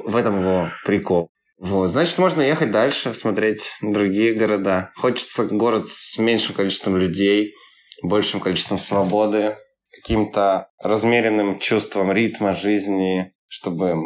в 0.07 0.17
этом 0.17 0.41
его 0.41 0.69
прикол. 0.87 1.29
Вот, 1.59 1.89
значит, 1.89 2.19
можно 2.19 2.43
ехать 2.43 2.71
дальше, 2.71 3.15
смотреть 3.15 3.73
другие 3.81 4.35
города. 4.35 4.91
Хочется 4.97 5.45
город 5.45 5.89
с 5.89 6.19
меньшим 6.19 6.55
количеством 6.55 6.97
людей, 6.97 7.55
большим 8.03 8.41
количеством 8.41 8.79
свободы, 8.79 9.57
каким-то 9.91 10.69
размеренным 10.83 11.59
чувством 11.59 12.13
ритма 12.13 12.55
жизни, 12.55 13.33
чтобы 13.49 13.97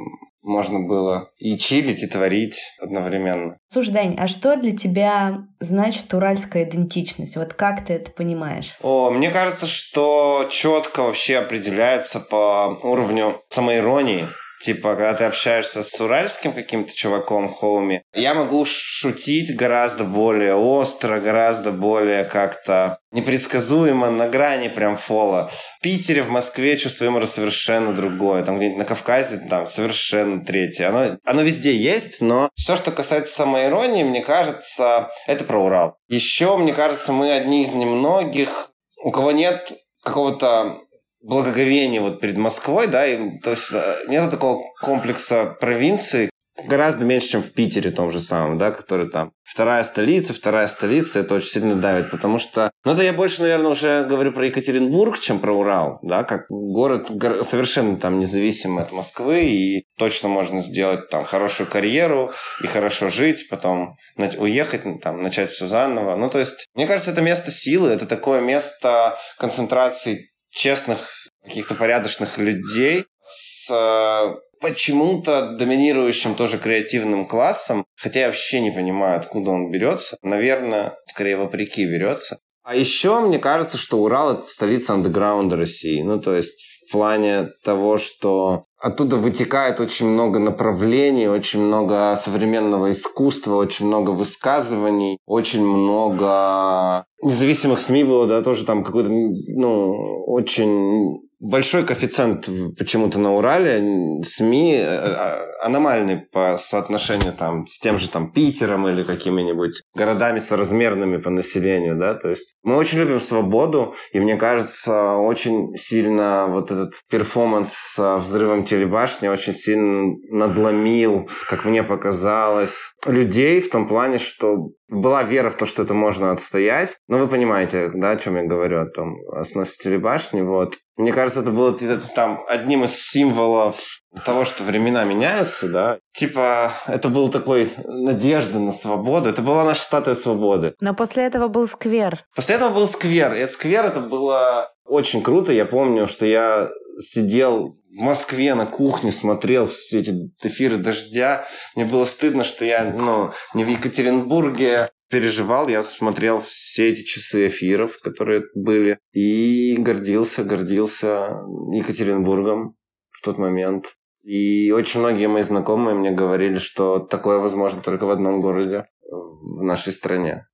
можно 0.43 0.81
было 0.81 1.31
и 1.37 1.59
чилить, 1.59 2.03
и 2.03 2.07
творить 2.07 2.59
одновременно. 2.79 3.59
Слушай, 3.71 3.93
Дань, 3.93 4.17
а 4.19 4.27
что 4.27 4.57
для 4.57 4.75
тебя 4.75 5.45
значит 5.59 6.13
уральская 6.15 6.65
идентичность? 6.65 7.37
Вот 7.37 7.55
как 7.55 7.85
ты 7.85 7.95
это 7.95 8.11
понимаешь? 8.11 8.75
О, 8.81 9.11
мне 9.11 9.31
кажется, 9.31 9.67
что 9.67 10.49
четко 10.51 11.03
вообще 11.03 11.39
определяется 11.39 12.21
по 12.21 12.79
уровню 12.83 13.41
самоиронии. 13.49 14.27
Типа, 14.61 14.91
когда 14.91 15.15
ты 15.15 15.25
общаешься 15.25 15.83
с 15.83 15.99
уральским 16.01 16.53
каким-то 16.53 16.95
чуваком, 16.95 17.49
хоуми, 17.49 18.03
я 18.13 18.35
могу 18.35 18.67
шутить 18.67 19.57
гораздо 19.57 20.05
более 20.05 20.55
остро, 20.55 21.19
гораздо 21.19 21.73
более 21.73 22.25
как-то 22.25 22.99
непредсказуемо, 23.11 24.11
на 24.11 24.29
грани 24.29 24.69
прям 24.69 24.99
фола. 24.99 25.51
В 25.79 25.83
Питере, 25.83 26.23
в 26.23 26.29
Москве 26.29 26.77
чувство 26.77 27.07
юмора 27.07 27.25
совершенно 27.25 27.95
другое. 27.95 28.45
Там 28.45 28.59
где-нибудь 28.59 28.81
на 28.81 28.85
Кавказе 28.85 29.39
там 29.49 29.67
совершенно 29.67 30.45
третье. 30.45 30.89
Оно, 30.89 31.17
оно 31.25 31.41
везде 31.41 31.75
есть, 31.75 32.21
но 32.21 32.51
все, 32.55 32.77
что 32.77 32.91
касается 32.91 33.35
самоиронии, 33.35 34.05
мне 34.05 34.21
кажется, 34.21 35.09
это 35.27 35.45
про 35.45 35.65
Урал. 35.65 35.97
Еще, 36.09 36.55
мне 36.59 36.75
кажется, 36.75 37.13
мы 37.13 37.33
одни 37.33 37.63
из 37.63 37.73
немногих, 37.73 38.73
у 39.03 39.11
кого 39.11 39.33
нет 39.33 39.73
какого-то 40.05 40.81
благоговение 41.23 42.01
вот 42.01 42.21
перед 42.21 42.37
Москвой, 42.37 42.87
да, 42.87 43.07
и, 43.07 43.39
то 43.41 43.51
есть 43.51 43.73
э, 43.73 44.05
нет 44.09 44.31
такого 44.31 44.63
комплекса 44.81 45.57
провинции, 45.61 46.31
гораздо 46.67 47.05
меньше, 47.05 47.29
чем 47.29 47.43
в 47.43 47.53
Питере 47.53 47.91
том 47.91 48.11
же 48.11 48.21
самом, 48.21 48.59
да, 48.59 48.71
который 48.71 49.09
там 49.09 49.33
вторая 49.43 49.85
столица, 49.85 50.33
вторая 50.33 50.69
столица, 50.69 51.21
это 51.21 51.35
очень 51.35 51.49
сильно 51.49 51.75
давит, 51.75 52.11
потому 52.11 52.39
что, 52.39 52.71
ну, 52.85 52.93
это 52.93 53.03
я 53.03 53.13
больше, 53.13 53.43
наверное, 53.43 53.71
уже 53.71 54.05
говорю 54.05 54.33
про 54.33 54.47
Екатеринбург, 54.47 55.19
чем 55.19 55.41
про 55.41 55.53
Урал, 55.53 55.99
да, 56.03 56.23
как 56.25 56.47
город 56.49 57.11
совершенно 57.43 57.97
там 57.99 58.19
независимый 58.19 58.85
от 58.85 58.93
Москвы, 58.93 59.45
и 59.47 59.85
точно 59.99 60.29
можно 60.29 60.61
сделать 60.61 61.09
там 61.09 61.25
хорошую 61.25 61.69
карьеру 61.69 62.33
и 62.63 62.67
хорошо 62.67 63.09
жить, 63.09 63.49
потом 63.49 63.97
уехать, 64.17 64.83
там, 65.03 65.23
начать 65.23 65.51
все 65.51 65.67
заново. 65.67 66.17
Ну, 66.17 66.31
то 66.31 66.39
есть, 66.39 66.67
мне 66.75 66.87
кажется, 66.87 67.11
это 67.11 67.23
место 67.23 67.51
силы, 67.51 67.91
это 67.91 68.07
такое 68.07 68.41
место 68.41 69.17
концентрации 69.39 70.30
честных, 70.51 71.29
каких-то 71.45 71.75
порядочных 71.75 72.39
людей 72.39 73.07
с 73.23 73.71
э, 73.71 74.35
почему-то 74.61 75.57
доминирующим 75.57 76.35
тоже 76.35 76.59
креативным 76.59 77.27
классом, 77.27 77.87
хотя 77.97 78.21
я 78.21 78.27
вообще 78.27 78.61
не 78.61 78.71
понимаю, 78.71 79.19
откуда 79.19 79.51
он 79.51 79.71
берется. 79.71 80.17
Наверное, 80.23 80.97
скорее 81.07 81.37
вопреки 81.37 81.85
берется. 81.87 82.39
А 82.63 82.77
еще 82.77 83.21
мне 83.21 83.39
кажется, 83.39 83.79
что 83.79 83.99
Урал 83.99 84.35
это 84.35 84.43
столица 84.47 84.93
андеграунда 84.93 85.57
России. 85.57 86.03
Ну, 86.03 86.21
то 86.21 86.35
есть 86.35 86.70
в 86.91 86.93
плане 86.93 87.51
того, 87.63 87.99
что 87.99 88.65
оттуда 88.77 89.17
вытекает 89.17 89.79
очень 89.79 90.09
много 90.09 90.41
направлений, 90.41 91.29
очень 91.29 91.61
много 91.61 92.17
современного 92.17 92.91
искусства, 92.91 93.55
очень 93.55 93.87
много 93.87 94.11
высказываний, 94.11 95.17
очень 95.25 95.65
много 95.65 97.05
независимых 97.23 97.81
СМИ 97.81 98.03
было, 98.03 98.27
да, 98.27 98.43
тоже 98.43 98.65
там 98.65 98.83
какой-то, 98.83 99.09
ну, 99.09 100.25
очень 100.27 101.21
большой 101.41 101.85
коэффициент 101.85 102.49
почему-то 102.79 103.19
на 103.19 103.35
Урале. 103.35 104.23
СМИ 104.23 104.75
э, 104.75 104.85
э, 104.85 105.51
аномальный 105.63 106.19
по 106.19 106.57
соотношению 106.59 107.33
там 107.33 107.67
с 107.67 107.79
тем 107.79 107.99
же 107.99 108.09
там 108.09 108.33
Питером 108.33 108.87
или 108.89 109.03
какими-нибудь 109.03 109.83
городами 109.95 110.39
соразмерными 110.39 111.17
по 111.17 111.31
населению, 111.31 111.97
да, 111.99 112.15
то 112.15 112.29
есть 112.29 112.55
мы 112.63 112.77
очень 112.77 112.99
любим 112.99 113.21
свободу, 113.21 113.95
и 114.13 114.21
мне 114.21 114.37
кажется, 114.37 115.15
очень 115.15 115.75
сильно 115.77 116.47
вот 116.49 116.71
этот 116.71 116.93
перформанс 117.09 117.73
с 117.73 118.19
взрывом 118.19 118.65
телебашни 118.65 119.29
очень 119.29 119.53
сильно 119.53 120.11
надломил, 120.31 121.29
как 121.49 121.65
мне 121.65 121.83
показалось, 121.83 122.93
людей 123.07 123.61
в 123.61 123.71
том 123.71 123.89
плане, 123.89 124.19
что 124.19 124.71
была 124.91 125.23
вера 125.23 125.51
в 125.51 125.57
то, 125.57 125.67
что 125.67 125.83
это 125.83 125.95
можно 125.95 126.33
отстоять. 126.33 126.99
Но 127.09 127.19
вы 127.19 127.29
понимаете, 127.29 127.91
да, 127.95 128.11
о 128.11 128.17
чем 128.17 128.37
я 128.37 128.43
говорю, 128.43 128.83
о 128.83 128.87
том, 128.87 129.17
о 129.33 129.45
сносителе 129.45 129.99
башни, 129.99 130.43
вот. 130.43 130.79
Мне 130.97 131.13
кажется, 131.13 131.41
это 131.41 131.51
было 131.51 131.75
там 132.15 132.45
одним 132.47 132.85
из 132.85 133.01
символов 133.01 134.01
того, 134.27 134.45
что 134.45 134.65
времена 134.65 135.05
меняются, 135.05 135.69
да. 135.69 135.99
Типа, 136.13 136.73
это 136.87 137.09
был 137.09 137.31
такой 137.31 137.73
надежда 137.85 138.59
на 138.59 138.73
свободу. 138.73 139.31
Это 139.31 139.41
была 139.41 139.65
наша 139.65 139.83
статуя 139.83 140.15
свободы. 140.15 140.75
Но 140.81 140.93
после 140.95 141.25
этого 141.25 141.49
был 141.49 141.67
сквер. 141.67 142.25
После 142.35 142.57
этого 142.57 142.71
был 142.71 142.87
сквер. 142.87 143.33
И 143.33 143.39
этот 143.39 143.53
сквер, 143.53 143.87
это 143.87 144.01
было 144.01 144.71
очень 144.91 145.23
круто. 145.23 145.53
Я 145.53 145.65
помню, 145.65 146.07
что 146.07 146.27
я 146.27 146.69
сидел 146.99 147.77
в 147.91 148.01
Москве 148.01 148.55
на 148.55 148.67
кухне 148.67 149.11
смотрел 149.11 149.67
все 149.67 150.01
эти 150.01 150.31
эфиры 150.43 150.77
дождя. 150.77 151.47
Мне 151.75 151.85
было 151.85 152.05
стыдно, 152.05 152.45
что 152.45 152.65
я 152.65 152.85
ну, 152.85 153.31
не 153.55 153.65
в 153.65 153.69
Екатеринбурге 153.69 154.91
переживал. 155.09 155.69
Я 155.69 155.83
смотрел 155.83 156.41
все 156.41 156.91
эти 156.91 157.03
часы 157.03 157.49
эфиров, 157.49 157.99
которые 157.99 158.43
были. 158.55 158.99
И 159.13 159.77
гордился, 159.79 160.45
гордился 160.45 161.41
Екатеринбургом 161.73 162.77
в 163.11 163.23
тот 163.23 163.39
момент. 163.39 163.95
И 164.23 164.71
очень 164.71 165.01
многие 165.01 165.27
мои 165.27 165.43
знакомые 165.43 165.97
мне 165.97 166.11
говорили, 166.11 166.59
что 166.59 167.01
такое 167.01 167.39
возможно 167.39 167.83
только 167.83 168.05
в 168.05 168.11
одном 168.11 168.41
городе 168.41 168.85
в 169.11 169.63
нашей 169.63 169.93
стране. 169.93 170.47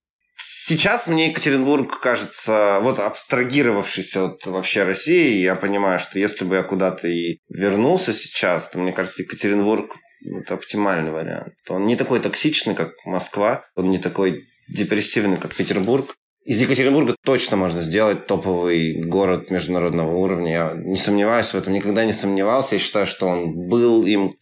Сейчас 0.68 1.06
мне 1.06 1.28
Екатеринбург 1.28 2.00
кажется, 2.00 2.80
вот 2.82 2.98
абстрагировавшись 2.98 4.16
от 4.16 4.44
вообще 4.46 4.82
России, 4.82 5.38
я 5.38 5.54
понимаю, 5.54 6.00
что 6.00 6.18
если 6.18 6.44
бы 6.44 6.56
я 6.56 6.64
куда-то 6.64 7.06
и 7.06 7.38
вернулся 7.48 8.12
сейчас, 8.12 8.68
то 8.68 8.80
мне 8.80 8.90
кажется, 8.90 9.22
Екатеринбург 9.22 9.94
это 10.24 10.54
оптимальный 10.54 11.12
вариант. 11.12 11.54
Он 11.68 11.86
не 11.86 11.94
такой 11.94 12.18
токсичный, 12.18 12.74
как 12.74 12.94
Москва, 13.04 13.64
он 13.76 13.90
не 13.90 13.98
такой 13.98 14.48
депрессивный, 14.66 15.36
как 15.36 15.54
Петербург. 15.54 16.16
Из 16.44 16.60
Екатеринбурга 16.60 17.14
точно 17.24 17.56
можно 17.56 17.80
сделать 17.80 18.26
топовый 18.26 19.04
город 19.04 19.52
международного 19.52 20.16
уровня. 20.16 20.52
Я 20.52 20.72
не 20.74 20.96
сомневаюсь 20.96 21.46
в 21.46 21.54
этом, 21.54 21.74
никогда 21.74 22.04
не 22.04 22.12
сомневался. 22.12 22.74
Я 22.74 22.80
считаю, 22.80 23.06
что 23.06 23.28
он 23.28 23.68
был 23.68 24.04
им 24.04 24.32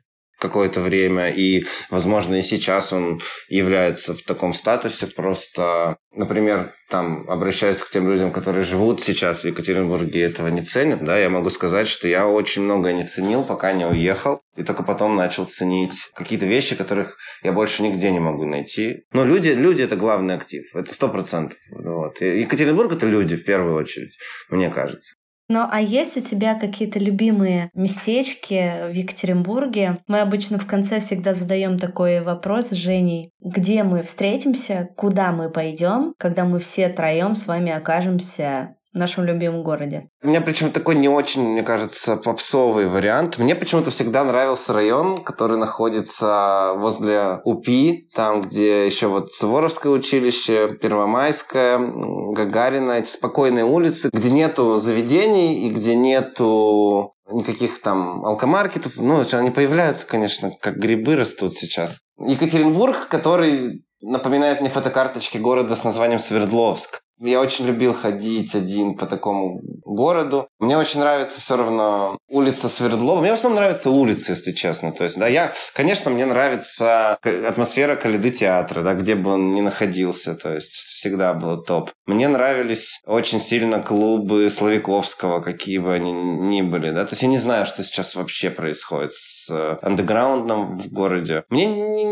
какое-то 0.44 0.80
время, 0.82 1.30
и, 1.30 1.64
возможно, 1.90 2.34
и 2.34 2.42
сейчас 2.42 2.92
он 2.92 3.22
является 3.48 4.14
в 4.14 4.22
таком 4.22 4.52
статусе. 4.52 5.06
Просто, 5.06 5.96
например, 6.12 6.74
там, 6.90 7.28
обращаясь 7.30 7.78
к 7.78 7.88
тем 7.88 8.10
людям, 8.10 8.30
которые 8.30 8.64
живут 8.64 9.02
сейчас 9.02 9.40
в 9.40 9.46
Екатеринбурге 9.46 10.20
и 10.20 10.22
этого 10.22 10.48
не 10.48 10.62
ценят, 10.62 11.02
да, 11.02 11.18
я 11.18 11.30
могу 11.30 11.48
сказать, 11.48 11.88
что 11.88 12.08
я 12.08 12.26
очень 12.28 12.62
многое 12.62 12.92
не 12.92 13.04
ценил, 13.04 13.42
пока 13.42 13.72
не 13.72 13.86
уехал, 13.86 14.42
и 14.56 14.62
только 14.62 14.82
потом 14.82 15.16
начал 15.16 15.46
ценить 15.46 16.10
какие-то 16.14 16.46
вещи, 16.46 16.76
которых 16.76 17.16
я 17.42 17.52
больше 17.52 17.82
нигде 17.82 18.10
не 18.10 18.20
могу 18.20 18.44
найти. 18.44 19.04
Но 19.12 19.24
люди, 19.24 19.48
люди– 19.48 19.82
это 19.88 19.96
главный 19.96 20.34
актив, 20.34 20.64
это 20.74 20.92
сто 20.92 21.08
процентов. 21.08 21.58
Вот. 21.70 22.20
Екатеринбург– 22.20 22.92
это 22.96 23.06
люди, 23.06 23.36
в 23.36 23.44
первую 23.44 23.76
очередь, 23.76 24.18
мне 24.50 24.68
кажется. 24.70 25.14
Ну, 25.48 25.66
а 25.70 25.80
есть 25.80 26.16
у 26.16 26.20
тебя 26.20 26.54
какие-то 26.54 26.98
любимые 26.98 27.70
местечки 27.74 28.86
в 28.88 28.92
Екатеринбурге? 28.92 29.98
Мы 30.06 30.20
обычно 30.20 30.58
в 30.58 30.66
конце 30.66 31.00
всегда 31.00 31.34
задаем 31.34 31.76
такой 31.78 32.22
вопрос 32.22 32.68
с 32.68 32.72
Женей. 32.72 33.30
Где 33.40 33.82
мы 33.82 34.02
встретимся? 34.02 34.88
Куда 34.96 35.32
мы 35.32 35.50
пойдем, 35.50 36.14
когда 36.18 36.44
мы 36.44 36.60
все 36.60 36.88
троем 36.88 37.34
с 37.34 37.46
вами 37.46 37.70
окажемся 37.72 38.76
в 38.94 38.98
нашем 38.98 39.24
любимом 39.24 39.64
городе. 39.64 40.08
У 40.22 40.28
меня 40.28 40.40
причем 40.40 40.70
такой 40.70 40.94
не 40.94 41.08
очень, 41.08 41.42
мне 41.42 41.64
кажется, 41.64 42.16
попсовый 42.16 42.86
вариант. 42.86 43.38
Мне 43.38 43.56
почему-то 43.56 43.90
всегда 43.90 44.22
нравился 44.22 44.72
район, 44.72 45.18
который 45.18 45.58
находится 45.58 46.74
возле 46.76 47.40
УПИ, 47.44 48.08
там, 48.14 48.40
где 48.40 48.86
еще 48.86 49.08
вот 49.08 49.32
Суворовское 49.32 49.92
училище, 49.92 50.78
Первомайское, 50.80 51.78
Гагарина, 51.78 52.92
эти 52.92 53.08
спокойные 53.08 53.64
улицы, 53.64 54.10
где 54.12 54.30
нету 54.30 54.78
заведений 54.78 55.66
и 55.66 55.70
где 55.70 55.96
нету 55.96 57.14
никаких 57.30 57.80
там 57.82 58.24
алкомаркетов. 58.24 58.96
Ну, 58.96 59.24
они 59.32 59.50
появляются, 59.50 60.06
конечно, 60.06 60.52
как 60.60 60.76
грибы 60.76 61.16
растут 61.16 61.54
сейчас. 61.54 61.98
Екатеринбург, 62.18 63.08
который 63.08 63.84
напоминает 64.02 64.60
мне 64.60 64.70
фотокарточки 64.70 65.38
города 65.38 65.74
с 65.74 65.82
названием 65.82 66.20
Свердловск. 66.20 67.00
Я 67.18 67.40
очень 67.40 67.66
любил 67.66 67.94
ходить 67.94 68.54
один 68.54 68.96
по 68.96 69.06
такому 69.06 69.60
городу. 69.84 70.48
Мне 70.58 70.76
очень 70.76 71.00
нравится 71.00 71.40
все 71.40 71.56
равно 71.56 72.18
улица 72.28 72.68
Свердлова. 72.68 73.20
Мне 73.20 73.30
в 73.30 73.34
основном 73.34 73.62
нравятся 73.62 73.90
улицы, 73.90 74.32
если 74.32 74.52
честно. 74.52 74.92
То 74.92 75.04
есть, 75.04 75.16
да, 75.18 75.28
я, 75.28 75.52
конечно, 75.74 76.10
мне 76.10 76.26
нравится 76.26 77.16
атмосфера 77.48 77.96
Калиды 77.96 78.30
театра, 78.30 78.82
да, 78.82 78.94
где 78.94 79.14
бы 79.14 79.32
он 79.32 79.52
ни 79.52 79.60
находился. 79.60 80.34
То 80.34 80.54
есть, 80.54 80.72
всегда 80.72 81.34
было 81.34 81.62
топ. 81.62 81.90
Мне 82.06 82.28
нравились 82.28 83.00
очень 83.06 83.38
сильно 83.38 83.80
клубы 83.80 84.50
Славиковского, 84.50 85.40
какие 85.40 85.78
бы 85.78 85.94
они 85.94 86.12
ни 86.12 86.62
были, 86.62 86.90
да. 86.90 87.04
То 87.04 87.12
есть, 87.12 87.22
я 87.22 87.28
не 87.28 87.38
знаю, 87.38 87.66
что 87.66 87.84
сейчас 87.84 88.16
вообще 88.16 88.50
происходит 88.50 89.12
с 89.12 89.78
андеграундом 89.82 90.78
в 90.78 90.92
городе. 90.92 91.44
Мне 91.48 91.66
не, 91.66 92.04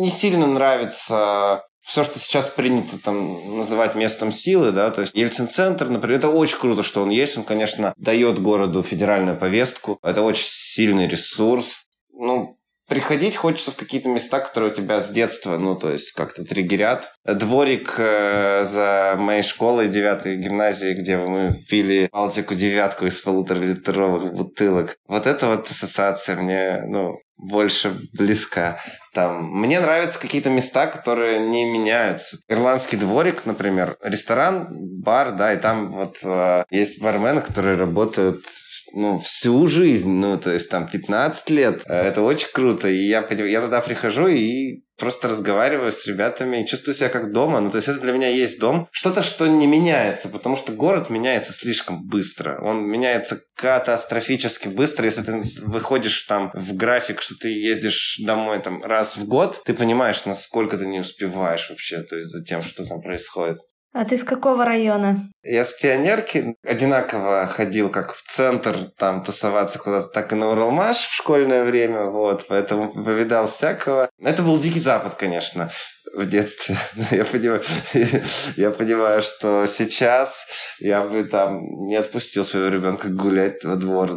не 0.00 0.10
сильно 0.10 0.46
нравится 0.46 1.62
все, 1.88 2.04
что 2.04 2.18
сейчас 2.18 2.48
принято 2.48 2.98
там 2.98 3.56
называть 3.56 3.94
местом 3.94 4.30
силы, 4.30 4.72
да, 4.72 4.90
то 4.90 5.00
есть 5.00 5.14
Ельцин-центр, 5.14 5.88
например, 5.88 6.18
это 6.18 6.28
очень 6.28 6.58
круто, 6.58 6.82
что 6.82 7.02
он 7.02 7.08
есть, 7.08 7.38
он, 7.38 7.44
конечно, 7.44 7.94
дает 7.96 8.38
городу 8.38 8.82
федеральную 8.82 9.38
повестку, 9.38 9.98
это 10.02 10.20
очень 10.20 10.44
сильный 10.44 11.08
ресурс, 11.08 11.86
ну, 12.12 12.57
приходить 12.88 13.36
хочется 13.36 13.70
в 13.70 13.76
какие-то 13.76 14.08
места, 14.08 14.40
которые 14.40 14.72
у 14.72 14.74
тебя 14.74 15.00
с 15.00 15.10
детства, 15.10 15.58
ну, 15.58 15.76
то 15.76 15.92
есть 15.92 16.12
как-то 16.12 16.44
триггерят. 16.44 17.12
Дворик 17.24 17.94
э, 17.98 18.64
за 18.64 19.14
моей 19.18 19.42
школой, 19.42 19.88
девятой 19.88 20.36
гимназии, 20.36 20.94
где 20.94 21.18
мы 21.18 21.62
пили 21.68 22.08
Балтику 22.10 22.54
девятку 22.54 23.06
из 23.06 23.20
полуторалитровых 23.20 24.32
бутылок. 24.32 24.96
Вот 25.06 25.26
эта 25.26 25.46
вот 25.46 25.70
ассоциация 25.70 26.36
мне, 26.36 26.82
ну, 26.86 27.18
больше 27.36 27.96
близка. 28.14 28.80
Там, 29.14 29.44
мне 29.60 29.80
нравятся 29.80 30.18
какие-то 30.18 30.50
места, 30.50 30.86
которые 30.86 31.38
не 31.38 31.64
меняются. 31.64 32.38
Ирландский 32.48 32.96
дворик, 32.96 33.46
например, 33.46 33.96
ресторан, 34.02 34.66
бар, 34.70 35.32
да, 35.32 35.52
и 35.52 35.56
там 35.56 35.90
вот 35.92 36.18
э, 36.24 36.64
есть 36.70 37.00
бармены, 37.00 37.40
которые 37.40 37.76
работают 37.76 38.44
ну, 38.92 39.18
всю 39.18 39.66
жизнь, 39.66 40.10
ну, 40.10 40.38
то 40.38 40.52
есть 40.52 40.70
там 40.70 40.88
15 40.88 41.50
лет. 41.50 41.82
Э, 41.86 42.08
это 42.08 42.22
очень 42.22 42.48
круто. 42.52 42.88
И 42.88 43.06
я, 43.06 43.26
я 43.30 43.60
туда 43.60 43.80
прихожу 43.80 44.28
и 44.28 44.82
просто 44.98 45.28
разговариваю 45.28 45.92
с 45.92 46.06
ребятами 46.06 46.64
чувствую 46.64 46.94
себя 46.94 47.08
как 47.08 47.32
дома. 47.32 47.60
Ну, 47.60 47.70
то 47.70 47.76
есть 47.76 47.88
это 47.88 48.00
для 48.00 48.12
меня 48.12 48.28
есть 48.28 48.58
дом. 48.58 48.88
Что-то, 48.90 49.22
что 49.22 49.46
не 49.46 49.66
меняется, 49.66 50.28
потому 50.28 50.56
что 50.56 50.72
город 50.72 51.08
меняется 51.08 51.52
слишком 51.52 52.06
быстро. 52.06 52.58
Он 52.62 52.86
меняется 52.86 53.40
катастрофически 53.54 54.68
быстро. 54.68 55.04
Если 55.04 55.22
ты 55.22 55.42
выходишь 55.62 56.22
там 56.22 56.50
в 56.54 56.74
график, 56.74 57.22
что 57.22 57.34
ты 57.36 57.48
ездишь 57.48 58.20
домой 58.24 58.60
там 58.60 58.82
раз 58.82 59.16
в 59.16 59.26
год, 59.26 59.62
ты 59.64 59.74
понимаешь, 59.74 60.24
насколько 60.24 60.76
ты 60.76 60.86
не 60.86 61.00
успеваешь 61.00 61.70
вообще, 61.70 62.02
то 62.02 62.16
есть 62.16 62.28
за 62.28 62.44
тем, 62.44 62.62
что 62.62 62.84
там 62.84 63.00
происходит. 63.00 63.58
А 63.98 64.04
ты 64.04 64.16
с 64.16 64.22
какого 64.22 64.64
района? 64.64 65.28
Я 65.42 65.64
с 65.64 65.72
пионерки 65.72 66.54
одинаково 66.64 67.48
ходил 67.48 67.90
как 67.90 68.14
в 68.14 68.22
центр 68.22 68.92
там 68.96 69.24
тусоваться 69.24 69.80
куда-то, 69.80 70.06
так 70.10 70.32
и 70.32 70.36
на 70.36 70.52
Уралмаш 70.52 70.98
в 70.98 71.12
школьное 71.16 71.64
время, 71.64 72.04
вот, 72.04 72.46
поэтому 72.48 72.92
повидал 72.92 73.48
всякого. 73.48 74.08
Это 74.22 74.44
был 74.44 74.56
Дикий 74.60 74.78
Запад, 74.78 75.16
конечно, 75.16 75.72
в 76.14 76.24
детстве. 76.26 76.76
Я 77.10 77.24
понимаю, 77.24 77.62
я 78.56 78.70
понимаю, 78.70 79.20
что 79.20 79.66
сейчас 79.66 80.46
я 80.78 81.02
бы 81.02 81.24
там 81.24 81.58
не 81.88 81.96
отпустил 81.96 82.44
своего 82.44 82.68
ребенка 82.68 83.08
гулять 83.08 83.64
во 83.64 83.74
двор, 83.74 84.12